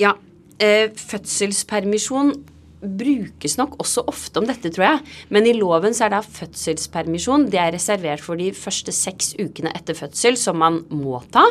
Ja, 0.00 0.14
eh, 0.58 0.88
fødselspermisjon 0.88 2.32
brukes 2.80 3.56
nok 3.60 3.76
også 3.82 4.04
ofte 4.08 4.40
om 4.40 4.46
dette, 4.48 4.72
tror 4.72 4.86
jeg. 4.86 5.00
Men 5.34 5.46
i 5.48 5.54
loven 5.56 5.94
så 5.96 6.06
er 6.06 6.14
da 6.14 6.22
fødselspermisjon 6.24 7.48
det 7.52 7.60
er 7.60 7.74
reservert 7.76 8.24
for 8.24 8.40
de 8.40 8.50
første 8.56 8.94
seks 8.94 9.34
ukene 9.40 9.72
etter 9.76 9.98
fødsel, 9.98 10.38
som 10.40 10.60
man 10.60 10.82
må 10.92 11.20
ta, 11.32 11.44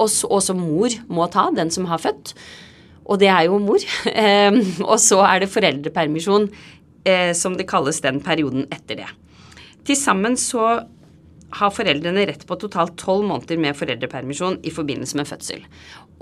og, 0.00 0.08
som 0.08 0.62
mor 0.62 0.94
må 1.12 1.28
ta, 1.32 1.48
den 1.54 1.72
som 1.72 1.88
har 1.90 2.00
født. 2.02 2.34
Og 3.02 3.18
det 3.20 3.28
er 3.32 3.48
jo 3.48 3.60
mor. 3.62 3.82
Eh, 4.12 4.54
og 4.84 4.98
så 5.02 5.20
er 5.26 5.42
det 5.42 5.52
foreldrepermisjon, 5.52 6.48
eh, 7.08 7.32
som 7.36 7.56
det 7.58 7.68
kalles 7.70 8.00
den 8.04 8.20
perioden 8.24 8.66
etter 8.72 9.02
det. 9.02 9.10
Til 9.86 9.98
sammen 9.98 10.36
så 10.38 10.84
har 11.52 11.72
foreldrene 11.74 12.24
rett 12.28 12.44
på 12.48 12.56
totalt 12.60 12.94
tolv 13.00 13.26
måneder 13.28 13.60
med 13.60 13.76
foreldrepermisjon 13.76 14.60
i 14.66 14.72
forbindelse 14.72 15.18
med 15.18 15.28
fødsel. 15.28 15.64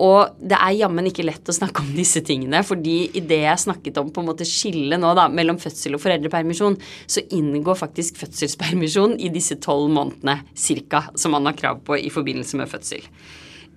Og 0.00 0.38
det 0.40 0.56
er 0.56 0.78
jammen 0.78 1.08
ikke 1.10 1.26
lett 1.26 1.50
å 1.50 1.54
snakke 1.54 1.84
om 1.84 1.90
disse 1.96 2.22
tingene, 2.26 2.62
fordi 2.66 2.96
i 3.18 3.22
det 3.25 3.42
jeg 3.42 3.64
snakket 3.66 4.00
om 4.00 4.08
på 4.14 4.22
en 4.22 4.30
måte 4.30 4.49
skille 4.49 4.99
nå 5.00 5.12
da, 5.18 5.28
mellom 5.32 5.60
fødsel 5.60 5.99
og 5.99 6.02
foreldrepermisjon, 6.04 6.78
så 7.10 7.25
inngår 7.37 7.78
faktisk 7.82 8.22
fødselspermisjon 8.22 9.18
i 9.20 9.32
disse 9.34 9.58
tolv 9.62 9.92
månedene 9.92 10.40
cirka 10.56 11.06
som 11.14 11.37
man 11.37 11.49
har 11.50 11.58
krav 11.58 11.84
på 11.87 12.00
i 12.00 12.10
forbindelse 12.12 12.60
med 12.60 12.72
fødsel. 12.72 13.04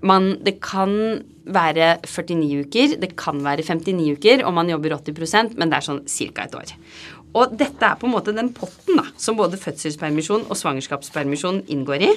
Man, 0.03 0.33
det 0.43 0.57
kan 0.63 0.91
være 1.43 1.98
49 2.03 2.63
uker, 2.65 2.95
det 3.00 3.13
kan 3.19 3.39
være 3.43 3.63
59 3.63 4.17
uker 4.17 4.43
og 4.48 4.55
man 4.55 4.72
jobber 4.72 4.98
80% 4.98 5.55
men 5.60 5.72
det 5.72 5.79
er 5.79 5.86
sånn 5.88 6.01
ca. 6.07 6.48
et 6.48 6.57
år. 6.60 6.74
Og 7.33 7.55
dette 7.57 7.87
er 7.87 7.97
på 7.97 8.05
en 8.05 8.13
måte 8.13 8.33
den 8.35 8.51
potten 8.53 8.99
da, 8.99 9.07
som 9.17 9.37
både 9.39 9.57
fødselspermisjon 9.57 10.45
og 10.47 10.59
svangerskapspermisjon 10.59 11.63
inngår 11.73 12.05
i. 12.05 12.11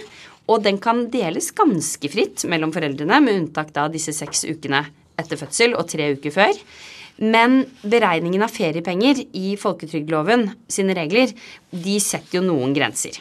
Og 0.53 0.61
den 0.67 0.79
kan 0.83 1.07
deles 1.13 1.51
ganske 1.57 2.11
fritt 2.13 2.45
mellom 2.51 2.75
foreldrene, 2.75 3.23
med 3.25 3.41
unntak 3.41 3.73
av 3.81 3.95
disse 3.95 4.15
seks 4.15 4.45
ukene 4.47 4.85
etter 5.17 5.41
fødsel 5.41 5.75
og 5.75 5.89
tre 5.91 6.13
uker 6.19 6.35
før. 6.35 6.61
Men 7.17 7.63
beregningen 7.81 8.45
av 8.45 8.53
feriepenger 8.53 9.23
i 9.33 9.57
folketrygdloven 9.61 10.51
sine 10.69 10.97
regler, 10.99 11.33
de 11.73 11.97
setter 12.03 12.39
jo 12.39 12.45
noen 12.45 12.77
grenser. 12.77 13.17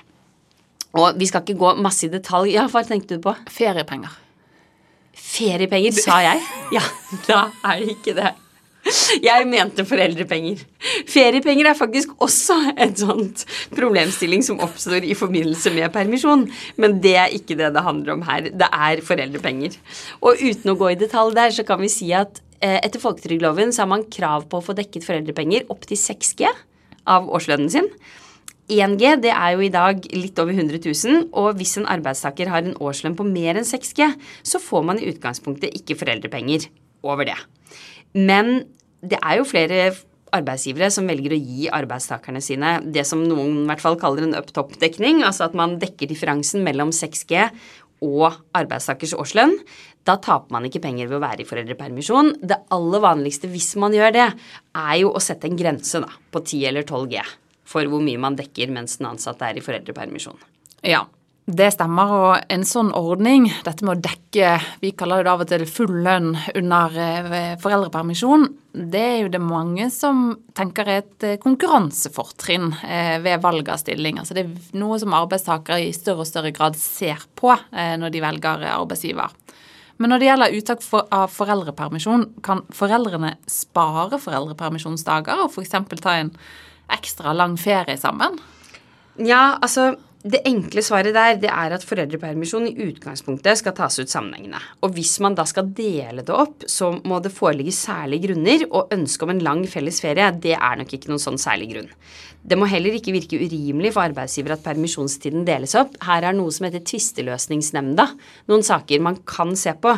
Og 0.95 1.15
vi 1.19 1.27
skal 1.27 1.43
ikke 1.43 1.59
gå 1.59 1.73
masse 1.83 2.07
i 2.07 2.11
detalj. 2.11 2.53
Ja, 2.55 2.67
hva 2.71 2.83
tenkte 2.87 3.17
du 3.17 3.23
på? 3.23 3.35
Feriepenger. 3.51 4.11
Feriepenger, 5.15 5.95
sa 5.95 6.19
jeg. 6.23 6.43
Ja, 6.75 6.83
da 7.27 7.45
er 7.63 7.81
det 7.81 7.95
ikke 7.95 8.15
det. 8.19 8.35
Jeg 9.25 9.47
mente 9.49 9.85
foreldrepenger. 9.87 10.59
Feriepenger 11.09 11.71
er 11.71 11.77
faktisk 11.77 12.11
også 12.21 12.57
en 12.71 12.93
sånt 12.97 13.45
problemstilling 13.73 14.43
som 14.45 14.61
oppstår 14.63 15.07
i 15.07 15.15
forbindelse 15.17 15.73
med 15.73 15.93
permisjon, 15.93 16.45
men 16.81 16.99
det 17.01 17.15
er 17.17 17.33
ikke 17.33 17.57
det 17.57 17.71
det 17.73 17.85
handler 17.85 18.15
om 18.15 18.25
her. 18.27 18.51
Det 18.53 18.69
er 18.69 19.01
foreldrepenger. 19.05 19.79
Og 20.21 20.41
uten 20.41 20.73
å 20.73 20.77
gå 20.77 20.91
i 20.93 20.99
detalj 21.01 21.33
der, 21.37 21.55
så 21.55 21.65
kan 21.67 21.81
vi 21.81 21.89
si 21.91 22.11
at 22.13 22.41
eh, 22.61 22.77
etter 22.77 23.01
folketrygdloven 23.01 23.73
så 23.73 23.85
har 23.85 23.91
man 23.95 24.05
krav 24.11 24.45
på 24.51 24.61
å 24.61 24.67
få 24.67 24.77
dekket 24.77 25.07
foreldrepenger 25.07 25.65
opp 25.73 25.89
til 25.89 25.99
6G 25.99 26.51
av 27.09 27.25
årslønnen 27.25 27.73
sin. 27.73 27.89
1G 28.69 29.17
det 29.21 29.33
er 29.33 29.51
jo 29.53 29.65
i 29.65 29.73
dag 29.73 30.07
litt 30.13 30.39
over 30.41 30.53
100 30.53 30.79
000, 30.81 31.27
og 31.37 31.57
hvis 31.57 31.75
en 31.77 31.89
arbeidstaker 31.89 32.49
har 32.49 32.65
en 32.65 32.77
årslønn 32.81 33.17
på 33.17 33.25
mer 33.27 33.57
enn 33.59 33.67
6G, 33.67 34.13
så 34.45 34.61
får 34.61 34.89
man 34.89 35.01
i 35.01 35.09
utgangspunktet 35.11 35.73
ikke 35.77 35.97
foreldrepenger 35.99 36.65
over 37.13 37.29
det. 37.29 37.37
Men 38.15 38.65
det 39.05 39.19
er 39.21 39.39
jo 39.39 39.47
flere 39.47 39.93
arbeidsgivere 40.35 40.89
som 40.91 41.07
velger 41.07 41.35
å 41.35 41.39
gi 41.39 41.69
arbeidstakerne 41.71 42.41
sine 42.43 42.77
det 42.83 43.05
som 43.07 43.21
noen 43.23 43.63
i 43.63 43.69
hvert 43.69 43.83
fall 43.83 43.97
kaller 43.99 44.25
en 44.25 44.37
up-top-dekning, 44.39 45.23
altså 45.23 45.47
at 45.47 45.55
man 45.57 45.77
dekker 45.79 46.09
differansen 46.11 46.65
mellom 46.65 46.91
6G 46.95 47.47
og 48.05 48.41
arbeidstakers 48.57 49.15
årslønn. 49.15 49.55
Da 50.05 50.17
taper 50.21 50.53
man 50.53 50.67
ikke 50.67 50.83
penger 50.83 51.07
ved 51.09 51.17
å 51.17 51.23
være 51.23 51.45
i 51.45 51.47
foreldrepermisjon. 51.49 52.35
Det 52.45 52.59
aller 52.75 53.01
vanligste 53.01 53.49
hvis 53.49 53.71
man 53.81 53.95
gjør 53.95 54.13
det, 54.13 54.27
er 54.75 54.95
jo 55.01 55.13
å 55.15 55.23
sette 55.23 55.49
en 55.49 55.57
grense 55.57 56.03
da, 56.03 56.11
på 56.31 56.43
10 56.43 56.69
eller 56.69 56.85
12 56.85 57.09
G 57.15 57.23
for 57.65 57.89
hvor 57.89 58.03
mye 58.05 58.21
man 58.21 58.37
dekker 58.37 58.71
mens 58.73 58.99
den 58.99 59.09
ansatte 59.09 59.47
er 59.47 59.57
i 59.57 59.63
foreldrepermisjon. 59.65 60.37
Ja, 60.85 61.05
det 61.45 61.67
stemmer, 61.75 62.09
og 62.09 62.45
en 62.49 62.63
sånn 62.65 62.87
ordning, 62.97 63.51
dette 63.65 63.85
med 63.85 63.99
å 63.99 64.01
dekke 64.07 64.53
vi 64.81 64.89
kaller 64.97 65.21
det 65.21 65.29
av 65.29 65.43
og 65.43 65.49
til 65.51 65.65
full 65.69 65.99
lønn 66.05 66.31
under 66.57 66.95
eh, 66.97 67.51
foreldrepermisjon, 67.61 68.47
det 68.73 69.03
er 69.11 69.19
jo 69.19 69.29
det 69.35 69.41
mange 69.45 69.91
som 69.93 70.31
tenker 70.57 70.89
er 70.89 71.03
et 71.03 71.25
eh, 71.27 71.35
konkurransefortrinn 71.43 72.71
eh, 72.81 73.17
ved 73.21 73.43
valg 73.45 73.69
av 73.69 73.77
stilling. 73.83 74.17
Altså 74.17 74.33
det 74.33 74.47
er 74.47 74.79
noe 74.81 74.97
som 75.01 75.13
arbeidstakere 75.13 75.83
i 75.85 75.93
større 75.93 76.25
og 76.25 76.31
større 76.31 76.53
grad 76.55 76.79
ser 76.81 77.21
på 77.37 77.53
når 77.75 78.11
de 78.11 78.23
velger 78.23 78.65
arbeidsgiver. 78.71 79.37
Men 80.01 80.11
når 80.11 80.19
det 80.19 80.27
gjelder 80.27 80.57
uttak 80.57 80.81
av 81.13 81.29
foreldrepermisjon, 81.31 82.25
kan 82.43 82.65
foreldrene 82.73 83.35
spare 83.47 84.17
foreldrepermisjonsdager 84.19 85.45
og 85.45 85.53
f.eks. 85.53 85.77
ta 86.01 86.17
en 86.23 86.33
ekstra 86.91 87.37
lang 87.37 87.55
ferie 87.61 87.95
sammen? 88.01 88.41
Ja, 89.21 89.59
altså 89.61 89.93
det 90.25 90.41
enkle 90.49 90.81
svaret 90.81 91.13
der 91.13 91.35
det 91.37 91.49
er 91.51 91.73
at 91.75 91.83
foreldrepermisjon 91.85 92.65
i 92.65 92.87
utgangspunktet 92.87 93.59
skal 93.59 93.75
tas 93.77 93.99
ut 93.99 94.09
sammenhengende. 94.09 94.57
Og 94.81 94.95
hvis 94.95 95.19
man 95.21 95.35
da 95.37 95.45
skal 95.45 95.69
dele 95.77 96.23
det 96.25 96.33
opp, 96.33 96.65
så 96.71 96.95
må 97.05 97.19
det 97.21 97.33
foreligge 97.35 97.75
særlige 97.77 98.31
grunner, 98.31 98.65
og 98.71 98.93
ønsket 98.95 99.27
om 99.27 99.33
en 99.35 99.43
lang 99.45 99.61
felles 99.69 100.01
ferie, 100.01 100.31
det 100.41 100.55
er 100.57 100.79
nok 100.79 100.95
ikke 100.97 101.11
noen 101.11 101.21
sånn 101.21 101.37
særlig 101.41 101.69
grunn. 101.75 101.91
Det 102.45 102.57
må 102.57 102.69
heller 102.69 102.97
ikke 102.97 103.13
virke 103.13 103.37
urimelig 103.41 103.93
for 103.93 104.05
arbeidsgiver 104.05 104.55
at 104.55 104.65
permisjonstiden 104.65 105.45
deles 105.45 105.77
opp. 105.77 105.93
Her 106.05 106.25
er 106.29 106.37
noe 106.37 106.53
som 106.53 106.67
heter 106.67 106.81
tvisteløsningsnemnda, 106.89 108.09
noen 108.49 108.65
saker 108.65 109.05
man 109.05 109.21
kan 109.29 109.53
se 109.59 109.75
på, 109.77 109.93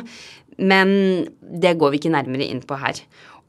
men 0.60 0.91
det 1.39 1.75
går 1.79 1.93
vi 1.93 2.01
ikke 2.01 2.15
nærmere 2.15 2.48
inn 2.51 2.63
på 2.67 2.79
her. 2.84 3.00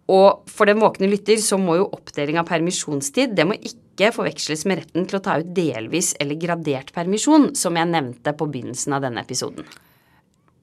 Og 0.09 0.49
for 0.49 0.69
den 0.69 0.81
våkne 0.81 1.11
lytter 1.11 1.41
så 1.43 1.59
må 1.61 1.77
jo 1.79 1.91
oppdeling 1.93 2.39
av 2.41 2.49
permisjonstid 2.49 3.35
det 3.37 3.45
må 3.49 3.59
ikke 3.59 4.13
forveksles 4.15 4.65
med 4.69 4.81
retten 4.81 5.09
til 5.09 5.19
å 5.19 5.25
ta 5.25 5.37
ut 5.43 5.51
delvis 5.57 6.15
eller 6.23 6.39
gradert 6.41 6.95
permisjon, 6.97 7.51
som 7.59 7.77
jeg 7.77 7.91
nevnte 7.91 8.33
på 8.33 8.49
begynnelsen 8.49 8.97
av 8.97 9.05
denne 9.05 9.25
episoden. 9.27 9.67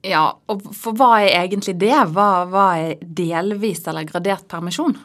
Ja, 0.05 0.27
og 0.49 0.65
for 0.77 0.97
hva 0.97 1.17
er 1.23 1.43
egentlig 1.43 1.75
det? 1.81 1.93
Hva, 2.13 2.45
hva 2.49 2.65
er 2.77 2.97
delvis 3.01 3.83
eller 3.89 4.05
gradert 4.07 4.47
permisjon? 4.49 4.97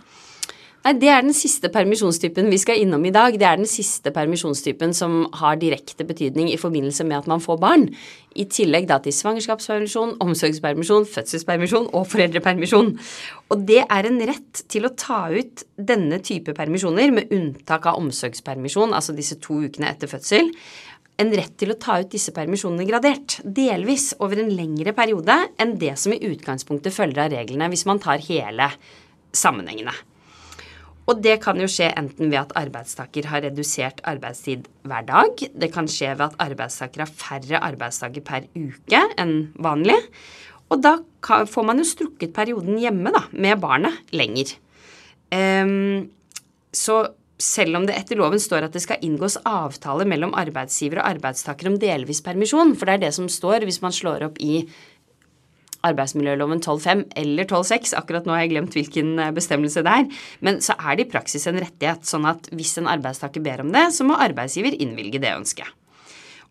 Nei, 0.81 0.95
Det 0.97 1.11
er 1.13 1.21
den 1.21 1.35
siste 1.37 1.69
permisjonstypen 1.69 2.47
vi 2.49 2.57
skal 2.57 2.79
innom 2.81 3.03
i 3.05 3.13
dag. 3.13 3.35
Det 3.37 3.45
er 3.45 3.59
den 3.61 3.69
siste 3.69 4.09
permisjonstypen 4.17 4.95
som 4.97 5.27
har 5.37 5.59
direkte 5.61 6.07
betydning 6.09 6.49
i 6.49 6.57
forbindelse 6.57 7.05
med 7.05 7.19
at 7.19 7.27
man 7.29 7.43
får 7.45 7.59
barn. 7.61 7.85
I 8.33 8.47
tillegg 8.49 8.87
da 8.89 8.97
til 9.05 9.13
svangerskapspermisjon, 9.13 10.15
omsorgspermisjon, 10.25 11.05
fødselspermisjon 11.05 11.91
og 11.93 12.07
foreldrepermisjon. 12.09 12.95
Og 13.53 13.67
det 13.69 13.83
er 13.85 14.09
en 14.09 14.21
rett 14.31 14.63
til 14.73 14.89
å 14.89 14.95
ta 14.97 15.27
ut 15.29 15.67
denne 15.77 16.23
type 16.25 16.55
permisjoner, 16.57 17.13
med 17.13 17.29
unntak 17.29 17.91
av 17.91 18.01
omsorgspermisjon, 18.01 18.95
altså 18.97 19.13
disse 19.13 19.37
to 19.37 19.61
ukene 19.67 19.91
etter 19.93 20.09
fødsel. 20.09 20.49
En 21.21 21.35
rett 21.37 21.59
til 21.61 21.75
å 21.75 21.77
ta 21.77 21.99
ut 22.01 22.09
disse 22.09 22.33
permisjonene 22.33 22.89
gradert, 22.89 23.43
delvis 23.45 24.15
over 24.25 24.41
en 24.41 24.55
lengre 24.57 24.97
periode 24.97 25.37
enn 25.61 25.77
det 25.77 25.99
som 26.01 26.17
i 26.17 26.23
utgangspunktet 26.31 26.97
følger 26.97 27.27
av 27.27 27.35
reglene 27.37 27.69
hvis 27.69 27.85
man 27.91 28.01
tar 28.01 28.25
hele 28.31 28.73
sammenhengene. 29.37 29.93
Og 31.11 31.19
det 31.25 31.41
kan 31.43 31.59
jo 31.59 31.67
skje 31.71 31.89
enten 31.99 32.31
ved 32.31 32.39
at 32.39 32.53
arbeidstaker 32.59 33.27
har 33.33 33.43
redusert 33.43 33.99
arbeidstid 34.07 34.69
hver 34.87 35.07
dag. 35.09 35.43
Det 35.51 35.71
kan 35.75 35.89
skje 35.91 36.13
ved 36.15 36.29
at 36.29 36.43
arbeidstaker 36.47 37.03
har 37.03 37.11
færre 37.11 37.63
arbeidsdager 37.67 38.23
per 38.27 38.47
uke 38.55 39.01
enn 39.19 39.35
vanlig. 39.59 39.99
Og 40.71 40.83
da 40.85 40.97
får 41.51 41.67
man 41.67 41.83
jo 41.83 41.89
strukket 41.89 42.35
perioden 42.37 42.79
hjemme 42.79 43.11
da, 43.15 43.25
med 43.35 43.59
barnet 43.63 44.15
lenger. 44.15 44.55
Um, 45.35 46.07
så 46.71 47.03
selv 47.41 47.79
om 47.79 47.87
det 47.89 47.97
etter 47.97 48.19
loven 48.21 48.41
står 48.43 48.67
at 48.67 48.77
det 48.77 48.83
skal 48.85 49.03
inngås 49.05 49.39
avtale 49.49 50.07
mellom 50.09 50.35
arbeidsgiver 50.39 51.01
og 51.01 51.09
arbeidstaker 51.17 51.71
om 51.71 51.79
delvis 51.81 52.23
permisjon, 52.23 52.77
for 52.77 52.87
det 52.87 52.99
er 52.99 53.05
det 53.07 53.15
som 53.17 53.27
står 53.33 53.67
hvis 53.67 53.81
man 53.83 53.95
slår 53.97 54.29
opp 54.29 54.39
i 54.39 54.63
arbeidsmiljøloven 55.87 56.63
12.5 56.63 57.05
eller 57.23 57.49
12.6, 57.49 57.95
akkurat 57.99 58.27
nå 58.29 58.35
har 58.35 58.45
jeg 58.45 58.53
glemt 58.55 58.77
hvilken 58.77 59.13
eh, 59.19 59.35
bestemmelse 59.37 59.85
det 59.87 59.97
er, 60.03 60.23
men 60.45 60.61
så 60.65 60.77
er 60.79 60.99
det 60.99 61.07
i 61.07 61.13
praksis 61.13 61.47
en 61.49 61.61
rettighet, 61.61 62.07
sånn 62.09 62.29
at 62.29 62.51
hvis 62.55 62.77
en 62.81 62.91
arbeidstaker 62.91 63.45
ber 63.45 63.65
om 63.65 63.73
det, 63.75 63.87
så 63.97 64.07
må 64.07 64.19
arbeidsgiver 64.21 64.77
innvilge 64.77 65.23
det 65.23 65.33
ønsket. 65.37 65.77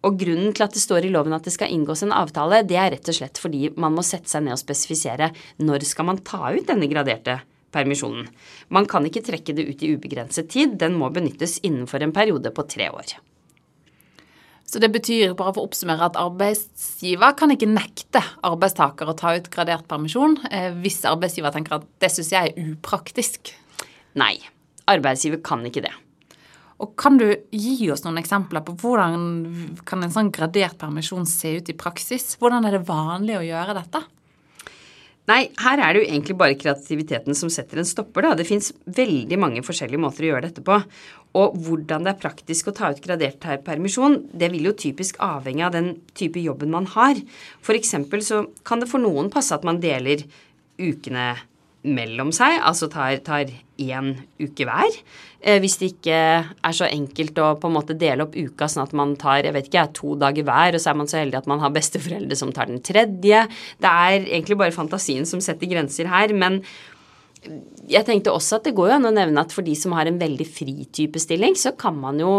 Og 0.07 0.15
grunnen 0.15 0.53
til 0.55 0.63
at 0.63 0.75
det 0.75 0.81
står 0.81 1.05
i 1.05 1.12
loven 1.12 1.36
at 1.36 1.43
det 1.43 1.51
skal 1.51 1.71
inngås 1.75 2.05
en 2.05 2.15
avtale, 2.15 2.62
det 2.67 2.77
er 2.79 2.93
rett 2.95 3.12
og 3.12 3.17
slett 3.17 3.39
fordi 3.41 3.67
man 3.75 3.98
må 3.98 4.05
sette 4.07 4.31
seg 4.31 4.45
ned 4.45 4.55
og 4.55 4.62
spesifisere 4.62 5.33
når 5.59 5.83
skal 5.88 6.07
man 6.07 6.21
ta 6.24 6.53
ut 6.55 6.67
denne 6.69 6.88
graderte 6.91 7.41
permisjonen. 7.75 8.29
Man 8.74 8.88
kan 8.89 9.05
ikke 9.05 9.25
trekke 9.27 9.55
det 9.57 9.67
ut 9.67 9.83
i 9.83 9.91
ubegrenset 9.95 10.50
tid, 10.55 10.77
den 10.79 10.95
må 10.98 11.12
benyttes 11.13 11.59
innenfor 11.67 12.05
en 12.05 12.15
periode 12.15 12.53
på 12.55 12.65
tre 12.71 12.88
år. 12.95 13.19
Så 14.70 14.78
det 14.78 14.92
betyr, 14.94 15.32
bare 15.34 15.56
for 15.56 15.64
å 15.64 15.70
oppsummere, 15.70 16.12
at 16.12 16.18
arbeidsgiver 16.20 17.34
kan 17.40 17.50
ikke 17.50 17.72
nekte 17.72 18.22
arbeidstaker 18.46 19.10
å 19.10 19.16
ta 19.18 19.34
ut 19.34 19.50
gradert 19.50 19.88
permisjon 19.90 20.38
eh, 20.52 20.70
hvis 20.78 21.02
arbeidsgiver 21.10 21.56
tenker 21.56 21.80
at 21.80 21.88
det 22.04 22.12
syns 22.14 22.30
jeg 22.36 22.52
er 22.52 22.70
upraktisk. 22.76 23.50
Nei, 24.22 24.36
arbeidsgiver 24.90 25.42
kan 25.42 25.66
ikke 25.66 25.88
det. 25.88 25.96
Og 26.80 26.94
kan 27.02 27.18
du 27.20 27.26
gi 27.52 27.90
oss 27.92 28.06
noen 28.06 28.22
eksempler 28.22 28.64
på 28.64 28.78
hvordan 28.80 29.82
kan 29.90 30.06
en 30.06 30.14
sånn 30.14 30.30
gradert 30.36 30.78
permisjon 30.80 31.26
se 31.28 31.58
ut 31.58 31.74
i 31.74 31.76
praksis? 31.76 32.36
Hvordan 32.40 32.70
er 32.70 32.78
det 32.78 32.86
vanlig 32.88 33.40
å 33.40 33.44
gjøre 33.50 33.76
dette? 33.82 34.06
Nei, 35.29 35.43
her 35.62 35.77
er 35.77 35.93
det 35.93 36.01
jo 36.01 36.07
egentlig 36.07 36.36
bare 36.39 36.57
kreativiteten 36.57 37.38
som 37.38 37.51
setter 37.53 37.81
en 37.81 37.88
stopper, 37.88 38.25
da. 38.25 38.33
Det 38.39 38.48
fins 38.50 38.71
veldig 38.98 39.38
mange 39.41 39.62
forskjellige 39.65 40.01
måter 40.01 40.25
å 40.25 40.31
gjøre 40.31 40.48
dette 40.48 40.63
på. 40.65 40.79
Og 41.38 41.57
hvordan 41.65 42.07
det 42.07 42.15
er 42.15 42.21
praktisk 42.24 42.71
å 42.71 42.74
ta 42.74 42.89
ut 42.89 43.01
gradert 43.03 43.43
permisjon, 43.65 44.17
det 44.33 44.50
vil 44.55 44.71
jo 44.71 44.74
typisk 44.74 45.19
avhenge 45.21 45.67
av 45.67 45.75
den 45.75 45.91
type 46.17 46.41
jobben 46.41 46.74
man 46.74 46.89
har. 46.95 47.19
Eksempel 47.79 48.25
så 48.25 48.41
kan 48.65 48.81
det 48.81 48.89
for 48.89 49.01
noen 49.03 49.29
passe 49.33 49.53
at 49.53 49.67
man 49.67 49.81
deler 49.83 50.25
ukene 50.79 51.36
mellom 51.86 52.33
seg, 52.36 52.57
altså 52.65 52.89
tar 52.91 53.53
én 53.79 54.12
uke 54.41 54.67
hver. 54.67 55.00
Eh, 55.39 55.59
hvis 55.63 55.77
det 55.79 55.93
ikke 55.93 56.19
er 56.19 56.75
så 56.75 56.89
enkelt 56.89 57.39
å 57.39 57.53
på 57.59 57.69
en 57.69 57.77
måte 57.77 57.98
dele 58.00 58.27
opp 58.27 58.36
uka 58.36 58.67
sånn 58.69 58.86
at 58.86 58.95
man 58.98 59.15
tar 59.19 59.48
jeg 59.48 59.55
vet 59.55 59.71
ikke, 59.71 59.88
to 59.95 60.13
dager 60.19 60.48
hver, 60.48 60.75
og 60.75 60.83
så 60.83 60.91
er 60.91 61.00
man 61.00 61.12
så 61.12 61.21
heldig 61.21 61.41
at 61.41 61.50
man 61.51 61.63
har 61.63 61.74
besteforeldre 61.75 62.38
som 62.38 62.53
tar 62.55 62.71
den 62.71 62.83
tredje. 62.86 63.45
Det 63.79 63.91
er 64.09 64.21
egentlig 64.21 64.59
bare 64.59 64.75
fantasien 64.75 65.27
som 65.29 65.43
setter 65.43 65.71
grenser 65.71 66.12
her. 66.12 66.36
men 66.36 66.63
jeg 67.89 68.03
tenkte 68.03 68.33
også 68.36 68.57
at 68.57 68.65
det 68.67 68.75
går 68.75 68.89
jo 68.89 68.95
an 68.98 69.07
å 69.07 69.15
nevne 69.15 69.39
at 69.39 69.53
for 69.55 69.63
de 69.63 69.71
som 69.79 69.93
har 69.95 70.09
en 70.09 70.19
veldig 70.19 70.48
fri 70.48 70.83
type 70.91 71.21
stilling, 71.24 71.55
så 71.55 71.71
kan 71.71 71.95
man 71.95 72.19
jo 72.19 72.33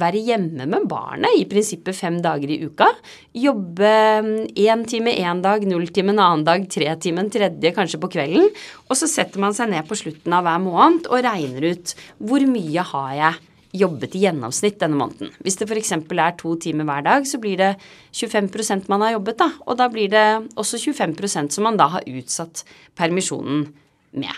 være 0.00 0.22
hjemme 0.26 0.66
med 0.70 0.88
barnet 0.90 1.38
i 1.38 1.46
prinsippet 1.48 1.96
fem 1.96 2.18
dager 2.24 2.50
i 2.50 2.60
uka. 2.66 2.88
Jobbe 3.36 3.88
én 3.88 4.82
mm, 4.82 4.84
time 4.90 5.14
én 5.14 5.42
dag, 5.44 5.64
null 5.68 5.88
time 5.94 6.14
en 6.14 6.22
annen 6.24 6.44
dag, 6.46 6.66
tre 6.70 6.90
time 7.00 7.24
en 7.24 7.32
tredje, 7.32 7.74
kanskje 7.76 8.00
på 8.02 8.10
kvelden. 8.16 8.50
Og 8.88 8.98
så 8.98 9.08
setter 9.10 9.42
man 9.42 9.56
seg 9.56 9.72
ned 9.72 9.86
på 9.88 9.98
slutten 9.98 10.34
av 10.34 10.46
hver 10.46 10.62
måned 10.62 11.10
og 11.10 11.24
regner 11.24 11.70
ut 11.72 11.96
hvor 12.18 12.44
mye 12.48 12.86
har 12.92 13.10
jeg 13.18 13.42
jobbet 13.74 14.14
i 14.14 14.22
gjennomsnitt 14.22 14.78
denne 14.78 14.98
måneden. 14.98 15.32
Hvis 15.42 15.58
det 15.58 15.66
f.eks. 15.66 15.92
er 15.96 16.36
to 16.38 16.54
timer 16.62 16.86
hver 16.86 17.06
dag, 17.06 17.26
så 17.26 17.40
blir 17.42 17.58
det 17.58 17.72
25% 18.14 18.90
man 18.92 19.02
har 19.02 19.16
jobbet, 19.16 19.38
da. 19.40 19.50
Og 19.66 19.78
da 19.80 19.88
blir 19.90 20.12
det 20.12 20.26
også 20.54 20.78
25% 20.78 21.56
som 21.56 21.66
man 21.66 21.78
da 21.80 21.90
har 21.96 22.06
utsatt 22.06 22.62
permisjonen 22.98 23.66
med. 24.14 24.34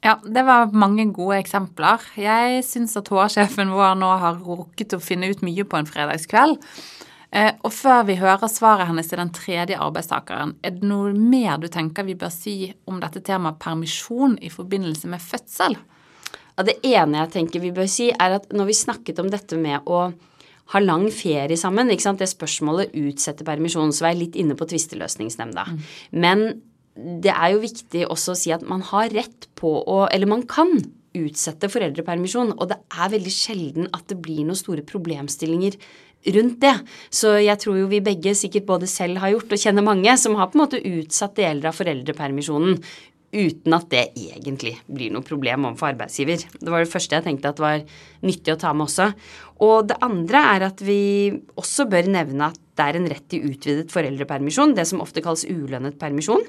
Ja, 0.00 0.16
det 0.24 0.42
var 0.48 0.72
mange 0.72 1.04
gode 1.12 1.42
eksempler. 1.42 2.00
Jeg 2.16 2.62
syns 2.64 2.96
at 2.96 3.10
HR-sjefen 3.12 3.72
vår 3.74 3.98
nå 4.00 4.08
har 4.22 4.40
rukket 4.40 4.96
å 4.96 5.02
finne 5.02 5.28
ut 5.28 5.42
mye 5.44 5.66
på 5.68 5.76
en 5.76 5.88
fredagskveld. 5.88 6.56
Eh, 7.30 7.52
og 7.62 7.70
før 7.70 8.06
vi 8.08 8.16
hører 8.18 8.50
svaret 8.50 8.88
hennes 8.88 9.06
til 9.06 9.20
den 9.20 9.30
tredje 9.34 9.78
arbeidstakeren, 9.78 10.56
er 10.66 10.72
det 10.74 10.88
noe 10.88 11.12
mer 11.14 11.60
du 11.62 11.68
tenker 11.70 12.08
vi 12.08 12.16
bør 12.18 12.32
si 12.34 12.72
om 12.90 12.98
dette 13.02 13.22
temaet 13.26 13.60
permisjon 13.62 14.34
i 14.42 14.50
forbindelse 14.50 15.10
med 15.12 15.22
fødsel? 15.22 15.76
Ja, 16.56 16.64
det 16.66 16.80
ene 16.82 17.20
jeg 17.22 17.32
tenker 17.36 17.62
vi 17.62 17.70
bør 17.76 17.86
si, 17.88 18.08
er 18.10 18.40
at 18.40 18.50
når 18.56 18.72
vi 18.72 18.80
snakket 18.80 19.20
om 19.22 19.30
dette 19.30 19.60
med 19.60 19.86
å 19.86 20.08
ha 20.70 20.82
lang 20.82 21.06
ferie 21.14 21.58
sammen, 21.58 21.90
ikke 21.90 22.06
sant? 22.08 22.22
det 22.22 22.30
spørsmålet 22.30 22.96
utsetter 22.98 23.46
permisjon, 23.46 23.92
så 23.94 24.06
var 24.06 24.14
jeg 24.14 24.22
litt 24.24 24.40
inne 24.40 24.56
på 24.58 24.66
tvisteløsningsnemnda. 24.70 25.66
Mm. 25.70 25.80
Men 26.24 26.44
det 26.96 27.32
er 27.32 27.52
jo 27.54 27.62
viktig 27.62 28.06
også 28.10 28.34
å 28.34 28.38
si 28.38 28.52
at 28.54 28.64
man 28.66 28.82
har 28.90 29.12
rett 29.14 29.46
på 29.58 29.70
å 29.86 30.02
Eller 30.10 30.26
man 30.30 30.42
kan 30.48 30.72
utsette 31.16 31.70
foreldrepermisjon, 31.70 32.52
og 32.54 32.68
det 32.70 32.78
er 32.94 33.10
veldig 33.10 33.32
sjelden 33.34 33.88
at 33.96 34.06
det 34.10 34.20
blir 34.22 34.44
noen 34.46 34.58
store 34.58 34.84
problemstillinger 34.86 35.74
rundt 36.36 36.60
det. 36.62 36.74
Så 37.10 37.32
jeg 37.40 37.58
tror 37.62 37.80
jo 37.80 37.88
vi 37.90 38.02
begge 38.04 38.34
sikkert 38.38 38.68
både 38.68 38.88
selv 38.90 39.18
har 39.22 39.32
gjort, 39.34 39.50
og 39.50 39.62
kjenner 39.62 39.86
mange, 39.86 40.14
som 40.20 40.36
har 40.38 40.50
på 40.50 40.58
en 40.58 40.62
måte 40.64 40.82
utsatt 40.84 41.34
deler 41.40 41.70
av 41.70 41.78
foreldrepermisjonen 41.78 42.78
uten 43.30 43.74
at 43.76 43.86
det 43.92 44.06
egentlig 44.18 44.74
blir 44.90 45.12
noe 45.14 45.26
problem 45.26 45.68
overfor 45.68 45.92
arbeidsgiver. 45.92 46.42
Det 46.58 46.72
var 46.72 46.82
det 46.82 46.90
første 46.90 47.16
jeg 47.16 47.26
tenkte 47.26 47.52
at 47.52 47.62
var 47.62 47.84
nyttig 48.26 48.54
å 48.54 48.58
ta 48.58 48.72
med 48.74 48.88
også. 48.88 49.10
Og 49.62 49.90
det 49.90 50.00
andre 50.02 50.42
er 50.56 50.66
at 50.70 50.82
vi 50.82 51.02
også 51.60 51.86
bør 51.90 52.10
nevne 52.10 52.50
at 52.50 52.58
det 52.80 52.86
er 52.86 52.96
en 52.96 53.08
rett 53.12 53.26
til 53.28 53.44
utvidet 53.44 53.92
foreldrepermisjon, 53.92 54.72
det 54.74 54.86
som 54.88 55.02
ofte 55.04 55.20
kalles 55.22 55.44
ulønnet 55.44 55.98
permisjon. 56.00 56.42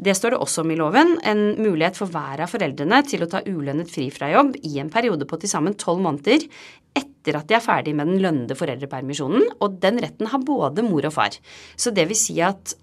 Det 0.00 0.14
står 0.16 0.34
det 0.34 0.40
også 0.40 0.64
om 0.64 0.72
i 0.72 0.78
loven. 0.80 1.18
En 1.28 1.42
mulighet 1.60 1.98
for 2.00 2.10
hver 2.10 2.40
av 2.40 2.50
foreldrene 2.50 3.02
til 3.06 3.26
å 3.26 3.28
ta 3.30 3.42
ulønnet 3.44 3.92
fri 3.92 4.08
fra 4.14 4.32
jobb 4.32 4.56
i 4.64 4.78
en 4.80 4.92
periode 4.92 5.28
på 5.28 5.38
til 5.42 5.52
sammen 5.52 5.76
tolv 5.78 6.02
måneder 6.06 6.48
etter 6.96 7.36
at 7.36 7.50
de 7.50 7.58
er 7.58 7.64
ferdig 7.64 7.94
med 7.96 8.08
den 8.10 8.22
lønnede 8.24 8.56
foreldrepermisjonen, 8.56 9.50
og 9.60 9.78
den 9.82 10.00
retten 10.02 10.30
har 10.32 10.42
både 10.44 10.84
mor 10.86 11.04
og 11.08 11.14
far. 11.14 11.36
Så 11.76 11.92
det 11.94 12.08
vil 12.10 12.18
si 12.18 12.38
at 12.44 12.74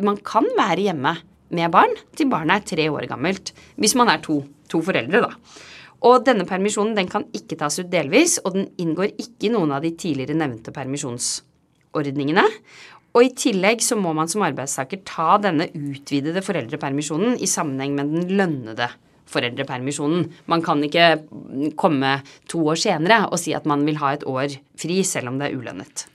man 0.00 0.18
kan 0.24 0.46
være 0.56 0.88
hjemme 0.88 1.18
med 1.54 1.72
barn 1.72 1.94
til 2.16 2.30
barnet 2.30 2.62
er 2.62 2.68
tre 2.72 2.86
år 2.92 3.08
gammelt. 3.10 3.52
Hvis 3.80 3.96
man 3.98 4.10
er 4.12 4.22
to, 4.24 4.42
to 4.70 4.82
foreldre, 4.84 5.24
da. 5.24 5.32
Og 6.06 6.22
denne 6.26 6.46
permisjonen 6.46 6.94
den 6.94 7.08
kan 7.10 7.24
ikke 7.34 7.58
tas 7.58 7.80
ut 7.80 7.90
delvis, 7.90 8.38
og 8.44 8.54
den 8.54 8.68
inngår 8.78 9.16
ikke 9.16 9.48
i 9.48 9.52
noen 9.54 9.72
av 9.74 9.82
de 9.82 9.90
tidligere 9.98 10.36
nevnte 10.38 10.74
permisjonsordningene. 10.76 12.44
Og 13.16 13.24
i 13.24 13.32
tillegg 13.34 13.82
så 13.82 13.96
må 13.98 14.12
man 14.14 14.30
som 14.30 14.44
arbeidstaker 14.46 15.00
ta 15.08 15.38
denne 15.42 15.66
utvidede 15.74 16.44
foreldrepermisjonen 16.44 17.38
i 17.42 17.48
sammenheng 17.50 17.96
med 17.96 18.12
den 18.14 18.36
lønnede 18.38 18.90
foreldrepermisjonen. 19.28 20.28
Man 20.46 20.62
kan 20.64 20.84
ikke 20.84 21.24
komme 21.80 22.18
to 22.48 22.62
år 22.70 22.78
senere 22.80 23.24
og 23.28 23.40
si 23.42 23.56
at 23.56 23.66
man 23.68 23.82
vil 23.88 23.98
ha 24.02 24.14
et 24.14 24.28
år 24.28 24.54
fri 24.78 25.00
selv 25.06 25.32
om 25.32 25.40
det 25.40 25.48
er 25.48 25.58
ulønnet. 25.58 26.06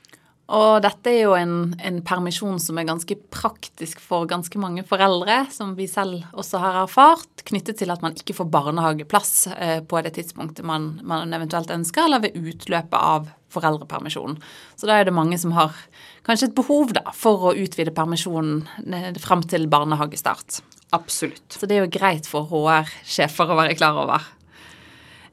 Og 0.53 0.83
dette 0.85 1.09
er 1.09 1.23
jo 1.23 1.33
en, 1.33 1.73
en, 1.81 1.95
permisjon 2.05 2.59
som 2.61 2.77
er 2.77 2.85
ganske 2.85 3.15
praktisk 3.33 4.01
for 4.03 4.27
ganske 4.29 4.59
mange 4.61 4.83
foreldre, 4.85 5.39
som 5.53 5.71
vi 5.77 5.87
selv 5.89 6.27
også 6.37 6.61
har 6.61 6.77
erfart, 6.83 7.45
knyttet 7.49 7.79
til 7.81 7.93
at 7.93 8.03
man 8.05 8.13
ikke 8.17 8.35
får 8.37 8.51
barnehageplass 8.53 9.33
eh, 9.55 9.79
på 9.81 10.01
det 10.05 10.13
tidspunktet 10.19 10.67
man, 10.67 10.91
man, 11.01 11.33
eventuelt 11.33 11.73
ønsker, 11.73 12.05
eller 12.05 12.27
ved 12.27 12.37
utløpet 12.37 12.99
av 12.99 13.31
foreldrepermisjonen. 13.53 14.37
Så 14.77 14.89
da 14.89 14.99
er 14.99 15.09
det 15.09 15.15
mange 15.17 15.41
som 15.41 15.55
har 15.57 15.73
kanskje 16.27 16.51
et 16.51 16.57
behov 16.57 16.93
da, 16.93 17.07
for 17.17 17.49
å 17.49 17.57
utvide 17.57 17.95
permisjonen 17.95 18.61
eh, 18.93 19.09
fram 19.23 19.41
til 19.49 19.65
barnehagestart. 19.73 20.61
Absolutt. 20.93 21.47
Så 21.49 21.65
det 21.65 21.79
er 21.79 21.87
jo 21.87 21.93
greit 21.97 22.29
for 22.29 22.45
HR-sjefer 22.53 23.49
å 23.49 23.57
være 23.57 23.77
klar 23.79 23.97
over. 24.05 24.33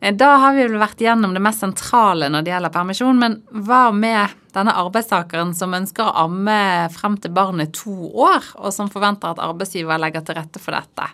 Eh, 0.01 0.17
da 0.17 0.39
har 0.47 0.57
vi 0.57 0.65
vel 0.65 0.81
vært 0.81 1.05
gjennom 1.05 1.37
det 1.37 1.45
mest 1.45 1.61
sentrale 1.61 2.33
når 2.33 2.47
det 2.47 2.57
gjelder 2.57 2.79
permisjon, 2.81 3.21
men 3.21 3.43
hva 3.69 3.91
med 3.93 4.40
denne 4.55 4.75
arbeidstakeren 4.81 5.55
som 5.57 5.77
ønsker 5.77 6.07
å 6.07 6.27
amme 6.27 6.89
frem 6.95 7.17
til 7.21 7.33
barnet 7.37 7.75
to 7.77 7.95
år, 8.11 8.53
og 8.59 8.75
som 8.75 8.91
forventer 8.93 9.33
at 9.33 9.43
arbeidsgiver 9.45 10.01
legger 10.01 10.27
til 10.27 10.39
rette 10.41 10.63
for 10.63 10.77
dette? 10.77 11.09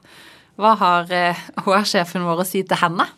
Hva 0.57 0.73
har 0.81 1.11
HR-sjefen 1.67 2.23
eh, 2.23 2.29
vår 2.29 2.43
å 2.43 2.49
si 2.49 2.63
til 2.65 2.81
henne? 2.81 3.09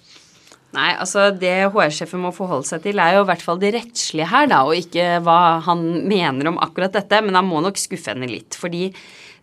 Nei, 0.76 0.90
altså 1.00 1.30
Det 1.32 1.54
HR-sjefen 1.72 2.20
må 2.20 2.32
forholde 2.36 2.68
seg 2.68 2.82
til, 2.84 3.00
er 3.00 3.16
jo 3.16 3.22
i 3.24 3.30
hvert 3.30 3.44
fall 3.44 3.60
det 3.62 3.72
rettslige 3.78 4.28
her, 4.28 4.50
da, 4.50 4.64
og 4.68 4.76
ikke 4.76 5.22
hva 5.24 5.38
han 5.64 5.86
mener 6.10 6.50
om 6.50 6.60
akkurat 6.60 6.92
dette. 6.98 7.22
Men 7.24 7.38
han 7.38 7.48
må 7.48 7.62
nok 7.64 7.80
skuffe 7.80 8.12
henne 8.12 8.28
litt. 8.28 8.58
fordi 8.58 8.90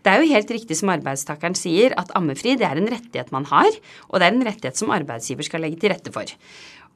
det 0.05 0.11
er 0.13 0.21
jo 0.21 0.33
helt 0.35 0.51
riktig 0.53 0.75
som 0.77 0.91
arbeidstakeren 0.93 1.55
sier, 1.57 1.95
at 1.97 2.11
ammefri 2.13 2.53
det 2.59 2.67
er 2.67 2.77
en 2.77 2.91
rettighet 2.91 3.31
man 3.33 3.47
har, 3.49 3.71
og 4.11 4.21
det 4.21 4.27
er 4.27 4.35
en 4.35 4.45
rettighet 4.45 4.77
som 4.77 4.93
arbeidsgiver 4.93 5.47
skal 5.47 5.65
legge 5.65 5.79
til 5.81 5.89
rette 5.89 6.13
for. 6.13 6.29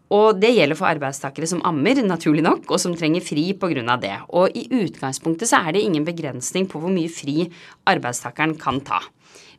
Og 0.10 0.40
det 0.42 0.56
gjelder 0.56 0.78
for 0.78 0.90
arbeidstakere 0.90 1.48
som 1.50 1.62
ammer, 1.68 2.02
naturlig 2.02 2.42
nok, 2.46 2.66
og 2.74 2.82
som 2.82 2.96
trenger 2.98 3.22
fri 3.22 3.52
pga. 3.54 3.98
det. 4.02 4.16
Og 4.30 4.50
i 4.58 4.66
utgangspunktet 4.72 5.50
så 5.50 5.62
er 5.62 5.74
det 5.74 5.86
ingen 5.86 6.06
begrensning 6.06 6.68
på 6.68 6.82
hvor 6.82 6.90
mye 6.90 7.10
fri 7.10 7.46
arbeidstakeren 7.86 8.58
kan 8.58 8.82
ta. 8.82 9.04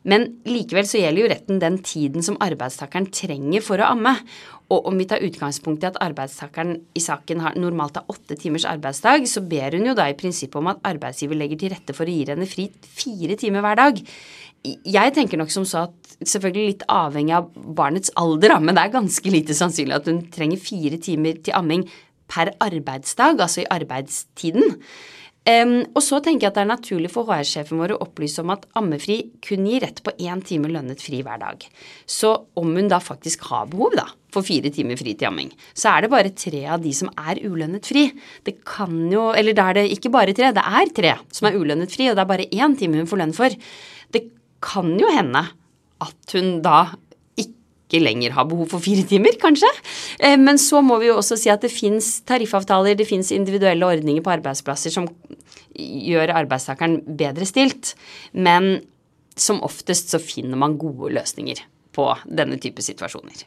Men 0.08 0.26
likevel 0.48 0.86
så 0.88 1.00
gjelder 1.00 1.22
jo 1.22 1.30
retten 1.32 1.60
den 1.60 1.76
tiden 1.84 2.24
som 2.24 2.38
arbeidstakeren 2.40 3.10
trenger 3.12 3.64
for 3.64 3.82
å 3.82 3.90
amme. 3.92 4.14
Og 4.72 4.86
om 4.88 4.96
vi 4.96 5.06
tar 5.10 5.24
utgangspunkt 5.26 5.82
i 5.84 5.88
at 5.90 5.98
arbeidstakeren 6.00 6.76
i 6.96 7.02
saken 7.02 7.42
har 7.44 7.56
normalt 7.58 7.98
har 7.98 8.12
åtte 8.12 8.38
timers 8.38 8.64
arbeidsdag, 8.70 9.26
så 9.28 9.42
ber 9.44 9.76
hun 9.76 9.90
jo 9.90 9.96
da 9.98 10.06
i 10.08 10.16
prinsippet 10.16 10.60
om 10.60 10.70
at 10.72 10.80
arbeidsgiver 10.88 11.36
legger 11.36 11.60
til 11.60 11.74
rette 11.74 11.96
for 11.96 12.08
å 12.08 12.14
gi 12.14 12.28
henne 12.30 12.48
fri 12.48 12.70
fire 12.86 13.36
timer 13.40 13.66
hver 13.66 13.80
dag. 13.82 14.00
Jeg 14.64 15.14
tenker 15.16 15.40
nok 15.40 15.52
som 15.52 15.66
så 15.68 15.86
at 15.88 16.16
selvfølgelig 16.20 16.72
litt 16.74 16.86
avhengig 16.92 17.34
av 17.36 17.48
barnets 17.76 18.12
alder, 18.20 18.58
men 18.60 18.76
det 18.76 18.86
er 18.86 18.96
ganske 18.98 19.32
lite 19.32 19.56
sannsynlig 19.56 19.96
at 19.96 20.08
hun 20.08 20.22
trenger 20.32 20.60
fire 20.62 21.00
timer 21.02 21.40
til 21.44 21.56
amming 21.56 21.86
per 22.30 22.52
arbeidsdag, 22.62 23.40
altså 23.42 23.64
i 23.64 23.70
arbeidstiden. 23.74 24.78
Um, 25.48 25.86
og 25.96 26.02
så 26.04 26.18
tenker 26.20 26.44
jeg 26.44 26.50
at 26.52 26.58
det 26.58 26.62
er 26.66 26.68
naturlig 26.68 27.08
for 27.14 27.24
HR-sjefen 27.24 27.78
vår 27.80 27.94
å 27.94 28.02
opplyse 28.04 28.42
om 28.42 28.50
at 28.52 28.66
ammefri 28.76 29.22
kun 29.40 29.64
gir 29.64 29.80
rett 29.86 30.02
på 30.04 30.12
én 30.20 30.42
time 30.44 30.68
lønnet 30.68 31.00
fri 31.00 31.22
hver 31.24 31.40
dag. 31.40 31.64
Så 32.04 32.34
om 32.60 32.74
hun 32.76 32.90
da 32.92 32.98
faktisk 33.00 33.46
har 33.48 33.70
behov 33.72 33.96
da, 33.96 34.04
for 34.34 34.44
fire 34.46 34.68
timer 34.74 35.00
fri 35.00 35.14
til 35.16 35.30
amming, 35.30 35.48
så 35.72 35.94
er 35.94 36.04
det 36.04 36.12
bare 36.12 36.34
tre 36.36 36.60
av 36.76 36.84
de 36.84 36.92
som 36.96 37.08
er 37.16 37.40
ulønnet 37.40 37.88
fri. 37.88 38.10
Det 38.44 38.58
kan 38.68 39.00
jo, 39.10 39.30
eller 39.32 39.56
da 39.56 39.70
er 39.70 39.80
det 39.80 39.86
ikke 39.96 40.12
bare 40.12 40.36
tre, 40.36 40.52
det 40.54 40.66
er 40.82 40.92
tre 41.00 41.16
som 41.32 41.48
er 41.48 41.56
ulønnet 41.56 41.96
fri, 41.96 42.10
og 42.10 42.18
det 42.18 42.26
er 42.26 42.32
bare 42.34 42.50
én 42.52 42.76
time 42.76 43.00
hun 43.00 43.08
får 43.08 43.22
lønn 43.24 43.36
for. 43.40 43.56
Det 44.12 44.26
kan 44.60 44.92
jo 45.00 45.08
hende 45.08 45.46
at 46.04 46.36
hun 46.36 46.58
da 46.64 46.82
ikke 47.90 48.02
lenger 48.04 48.36
har 48.38 48.46
behov 48.48 48.70
for 48.70 48.84
fire 48.84 49.02
timer, 49.10 49.34
kanskje. 49.42 49.68
Eh, 50.22 50.38
men 50.38 50.58
så 50.62 50.80
må 50.84 51.00
vi 51.02 51.10
jo 51.10 51.18
også 51.18 51.38
si 51.40 51.50
at 51.50 51.66
det 51.66 51.72
fins 51.74 52.20
tariffavtaler, 52.28 52.94
det 52.94 53.08
fins 53.10 53.34
individuelle 53.34 53.90
ordninger 53.90 54.22
på 54.24 54.34
arbeidsplasser 54.38 54.94
som 54.94 55.10
gjør 55.74 56.32
arbeidstakeren 56.38 57.00
bedre 57.18 57.48
stilt. 57.48 57.94
Men 58.32 58.78
som 59.40 59.62
oftest 59.66 60.12
så 60.12 60.20
finner 60.22 60.58
man 60.60 60.78
gode 60.78 61.12
løsninger 61.16 61.64
på 61.96 62.12
denne 62.26 62.60
type 62.62 62.82
situasjoner. 62.84 63.46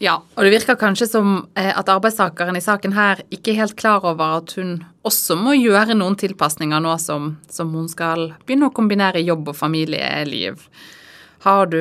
Ja, 0.00 0.14
og 0.16 0.46
det 0.46 0.54
virker 0.54 0.78
kanskje 0.80 1.10
som 1.10 1.32
eh, 1.60 1.74
at 1.76 1.90
arbeidstakeren 1.92 2.56
i 2.56 2.64
saken 2.64 2.94
her 2.96 3.20
ikke 3.28 3.52
er 3.52 3.58
helt 3.66 3.76
klar 3.76 4.04
over 4.08 4.38
at 4.38 4.54
hun 4.56 4.78
også 5.04 5.36
må 5.36 5.52
gjøre 5.58 5.96
noen 5.98 6.16
tilpasninger 6.20 6.80
nå 6.80 6.94
som, 7.02 7.34
som 7.52 7.74
hun 7.76 7.88
skal 7.88 8.30
begynne 8.46 8.70
å 8.70 8.74
kombinere 8.76 9.20
jobb 9.20 9.52
og 9.52 9.58
familieliv. 9.58 10.64
Har 11.44 11.70
du 11.72 11.80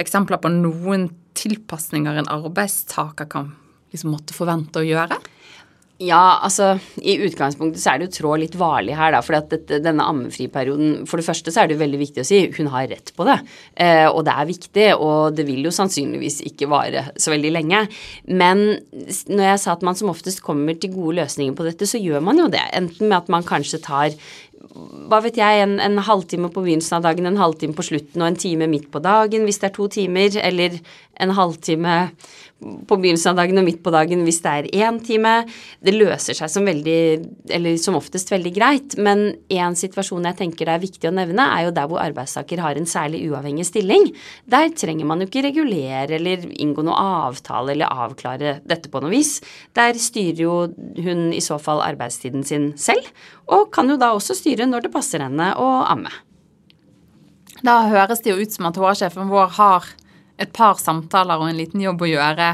eksempler 0.00 0.40
på 0.42 0.50
noen 0.50 1.08
tilpasninger 1.38 2.20
en 2.20 2.30
arbeidstaker 2.30 3.28
kan 3.30 3.52
liksom 3.94 4.14
måtte 4.14 4.34
forvente 4.34 4.82
å 4.82 4.86
gjøre? 4.86 5.20
Ja, 6.00 6.40
altså 6.40 6.78
i 7.04 7.18
utgangspunktet 7.26 7.82
så 7.82 7.90
er 7.92 8.00
det 8.00 8.06
jo 8.06 8.14
trå 8.14 8.36
litt 8.40 8.54
varlig 8.56 8.94
her, 8.96 9.12
da. 9.12 9.20
For 9.20 9.36
denne 9.68 10.06
ammefriperioden 10.08 11.04
For 11.08 11.20
det 11.20 11.26
første 11.26 11.52
så 11.52 11.60
er 11.60 11.68
det 11.68 11.76
jo 11.76 11.82
veldig 11.82 12.00
viktig 12.00 12.22
å 12.22 12.28
si 12.30 12.38
hun 12.56 12.70
har 12.72 12.88
rett 12.88 13.12
på 13.12 13.26
det. 13.28 13.36
Eh, 13.84 14.06
og 14.08 14.22
det 14.24 14.32
er 14.32 14.48
viktig, 14.48 14.86
og 14.96 15.36
det 15.36 15.44
vil 15.48 15.68
jo 15.68 15.74
sannsynligvis 15.76 16.40
ikke 16.48 16.70
vare 16.72 17.04
så 17.20 17.34
veldig 17.34 17.52
lenge. 17.52 17.82
Men 18.32 18.64
når 19.28 19.44
jeg 19.44 19.60
sa 19.60 19.76
at 19.76 19.84
man 19.84 19.98
som 19.98 20.12
oftest 20.12 20.40
kommer 20.46 20.78
til 20.80 20.94
gode 20.94 21.18
løsninger 21.20 21.58
på 21.58 21.68
dette, 21.68 21.88
så 21.90 22.00
gjør 22.00 22.24
man 22.24 22.40
jo 22.40 22.48
det. 22.48 22.64
Enten 22.80 23.10
med 23.10 23.18
at 23.20 23.28
man 23.36 23.44
kanskje 23.44 23.84
tar 23.84 24.16
hva 25.10 25.20
vet 25.24 25.38
jeg, 25.40 25.62
en, 25.64 25.78
en, 25.82 25.98
halvtime 26.04 26.50
på 26.52 26.64
begynnelsen 26.64 26.98
av 26.98 27.08
dagen, 27.08 27.28
en 27.28 27.40
halvtime 27.40 27.76
på 27.76 27.86
slutten 27.86 28.22
og 28.22 28.30
en 28.30 28.38
time 28.40 28.68
midt 28.70 28.90
på 28.92 29.02
dagen 29.04 29.46
hvis 29.46 29.60
det 29.62 29.70
er 29.70 29.76
to 29.76 29.88
timer, 29.92 30.36
eller 30.42 30.78
en 31.20 31.34
halvtime 31.36 31.96
på 32.60 32.96
begynnelsen 33.00 33.32
av 33.32 33.38
dagen 33.40 33.60
og 33.60 33.64
midt 33.64 33.80
på 33.84 33.92
dagen 33.92 34.22
hvis 34.26 34.40
det 34.44 34.50
er 34.52 34.68
én 34.84 34.98
time. 35.04 35.32
Det 35.80 35.94
løser 35.94 36.36
seg 36.36 36.50
som 36.52 36.66
veldig, 36.68 37.00
eller 37.56 37.78
som 37.80 37.96
oftest 37.96 38.30
veldig 38.32 38.52
greit, 38.56 38.96
men 39.00 39.30
én 39.52 39.76
situasjon 39.78 40.28
jeg 40.28 40.38
tenker 40.42 40.68
det 40.68 40.76
er 40.76 40.84
viktig 40.84 41.10
å 41.10 41.14
nevne, 41.16 41.46
er 41.56 41.68
jo 41.68 41.74
der 41.76 41.88
hvor 41.90 42.02
arbeidstaker 42.02 42.60
har 42.60 42.76
en 42.76 42.88
særlig 42.88 43.22
uavhengig 43.30 43.66
stilling. 43.68 44.10
Der 44.50 44.68
trenger 44.76 45.08
man 45.08 45.24
jo 45.24 45.30
ikke 45.30 45.46
regulere 45.48 46.18
eller 46.18 46.44
inngå 46.60 46.84
noe 46.86 47.00
avtale 47.24 47.74
eller 47.74 48.04
avklare 48.04 48.58
dette 48.68 48.92
på 48.92 49.02
noe 49.02 49.14
vis. 49.14 49.38
Der 49.76 49.96
styrer 50.00 50.44
jo 50.44 50.56
hun 51.00 51.30
i 51.32 51.42
så 51.44 51.56
fall 51.62 51.82
arbeidstiden 51.84 52.44
sin 52.46 52.72
selv, 52.80 53.08
og 53.50 53.70
kan 53.74 53.88
jo 53.90 53.98
da 54.00 54.12
også 54.14 54.36
styre 54.38 54.68
når 54.70 54.86
det 54.86 54.94
passer 54.94 55.24
henne 55.24 55.52
å 55.58 55.68
amme. 55.90 56.12
Da 57.66 57.82
høres 57.90 58.22
det 58.24 58.32
jo 58.32 58.40
ut 58.40 58.54
som 58.54 58.70
at 58.70 58.78
HR-sjefen 58.80 59.30
vår 59.30 59.56
har 59.58 59.88
et 60.40 60.52
par 60.56 60.78
samtaler 60.80 61.40
og 61.40 61.50
en 61.50 61.58
liten 61.58 61.82
jobb 61.84 62.06
å 62.06 62.08
gjøre 62.08 62.50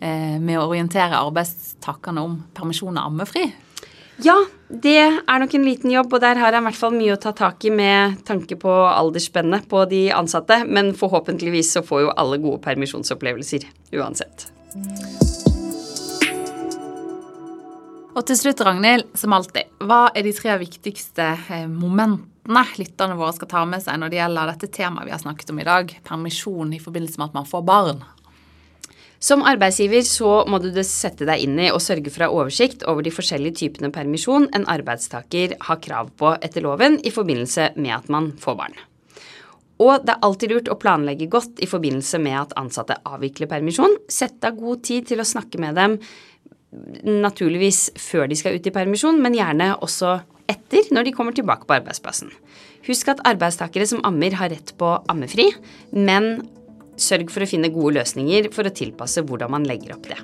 eh, 0.00 0.36
med 0.40 0.56
å 0.56 0.68
orientere 0.70 1.20
arbeidstakerne 1.20 2.24
om 2.24 2.38
permisjon 2.56 2.96
og 2.96 3.10
ammefri? 3.10 3.50
Ja, 4.24 4.34
det 4.68 4.98
er 4.98 5.38
nok 5.38 5.52
en 5.54 5.66
liten 5.66 5.92
jobb, 5.92 6.10
og 6.10 6.22
der 6.24 6.40
har 6.40 6.50
jeg 6.50 6.64
i 6.64 6.66
hvert 6.66 6.80
fall 6.80 6.96
mye 6.96 7.14
å 7.14 7.20
ta 7.22 7.30
tak 7.36 7.62
i 7.68 7.70
med 7.70 8.18
tanke 8.26 8.58
på 8.58 8.72
aldersspennet 8.88 9.68
på 9.70 9.84
de 9.90 10.08
ansatte, 10.16 10.64
men 10.66 10.90
forhåpentligvis 10.98 11.76
så 11.76 11.84
får 11.86 12.06
jo 12.06 12.14
alle 12.18 12.40
gode 12.42 12.58
permisjonsopplevelser 12.66 13.68
uansett. 13.94 14.48
Og 18.18 18.24
til 18.26 18.34
slutt, 18.34 18.58
Ragnhild, 18.66 19.12
som 19.14 19.30
alltid, 19.36 19.68
hva 19.86 20.08
er 20.10 20.24
de 20.26 20.32
tre 20.34 20.56
viktigste 20.58 21.22
eh, 21.54 21.68
momentene 21.70 22.64
lytterne 22.80 23.14
våre 23.14 23.36
skal 23.36 23.50
ta 23.52 23.60
med 23.68 23.84
seg 23.84 24.00
når 24.00 24.10
det 24.10 24.18
gjelder 24.18 24.50
dette 24.50 24.70
temaet 24.74 25.06
vi 25.06 25.12
har 25.14 25.20
snakket 25.22 25.52
om 25.52 25.60
i 25.62 25.66
dag, 25.68 25.92
permisjon 26.02 26.72
i 26.74 26.80
forbindelse 26.82 27.20
med 27.20 27.28
at 27.28 27.36
man 27.38 27.46
får 27.46 27.62
barn? 27.68 28.02
Som 29.22 29.44
arbeidsgiver 29.46 30.02
så 30.06 30.32
må 30.50 30.58
du 30.62 30.72
sette 30.82 31.28
deg 31.28 31.44
inn 31.44 31.62
i 31.62 31.70
og 31.70 31.82
sørge 31.84 32.10
for 32.10 32.24
å 32.24 32.26
ha 32.26 32.42
oversikt 32.42 32.82
over 32.90 33.06
de 33.06 33.14
forskjellige 33.14 33.60
typene 33.60 33.94
permisjon 33.94 34.50
en 34.50 34.66
arbeidstaker 34.66 35.54
har 35.68 35.82
krav 35.84 36.10
på 36.18 36.34
etter 36.42 36.66
loven 36.66 36.98
i 37.06 37.14
forbindelse 37.14 37.72
med 37.78 38.00
at 38.00 38.10
man 38.10 38.32
får 38.42 38.58
barn. 38.58 38.78
Og 39.78 40.02
det 40.02 40.16
er 40.16 40.24
alltid 40.26 40.50
lurt 40.50 40.70
å 40.72 40.78
planlegge 40.80 41.30
godt 41.30 41.60
i 41.62 41.68
forbindelse 41.70 42.18
med 42.22 42.34
at 42.40 42.54
ansatte 42.58 42.98
avvikler 43.06 43.50
permisjon. 43.50 43.94
Sett 44.10 44.42
av 44.42 44.58
god 44.58 44.82
tid 44.88 45.06
til 45.06 45.22
å 45.22 45.26
snakke 45.26 45.60
med 45.62 45.78
dem 45.78 46.00
naturligvis 47.04 47.88
før 48.00 48.28
de 48.28 48.36
skal 48.38 48.58
ut 48.58 48.66
i 48.68 48.74
permisjon, 48.74 49.20
men 49.22 49.36
gjerne 49.36 49.72
også 49.84 50.18
etter, 50.48 50.88
når 50.94 51.08
de 51.08 51.14
kommer 51.16 51.36
tilbake 51.36 51.68
på 51.68 51.76
arbeidsplassen. 51.78 52.32
Husk 52.88 53.10
at 53.12 53.22
arbeidstakere 53.28 53.88
som 53.88 54.04
ammer, 54.08 54.36
har 54.38 54.52
rett 54.52 54.74
på 54.80 54.94
ammefri, 55.10 55.50
men 55.92 56.48
sørg 56.98 57.30
for 57.32 57.44
å 57.44 57.48
finne 57.48 57.72
gode 57.72 57.98
løsninger 58.00 58.50
for 58.54 58.68
å 58.68 58.74
tilpasse 58.74 59.24
hvordan 59.24 59.52
man 59.54 59.68
legger 59.68 59.96
opp 59.96 60.08
det. 60.10 60.18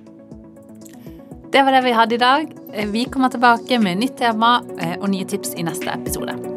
Det 1.55 1.63
var 1.63 1.77
det 1.77 1.85
vi 1.85 1.95
hadde 1.95 2.17
i 2.17 2.23
dag. 2.23 2.51
Vi 2.91 3.05
kommer 3.07 3.31
tilbake 3.31 3.79
med 3.79 4.03
nytt 4.03 4.19
tema 4.19 4.57
eh, 4.81 4.99
og 4.99 5.09
nye 5.15 5.29
tips 5.29 5.55
i 5.55 5.67
neste 5.69 5.93
episode. 5.95 6.54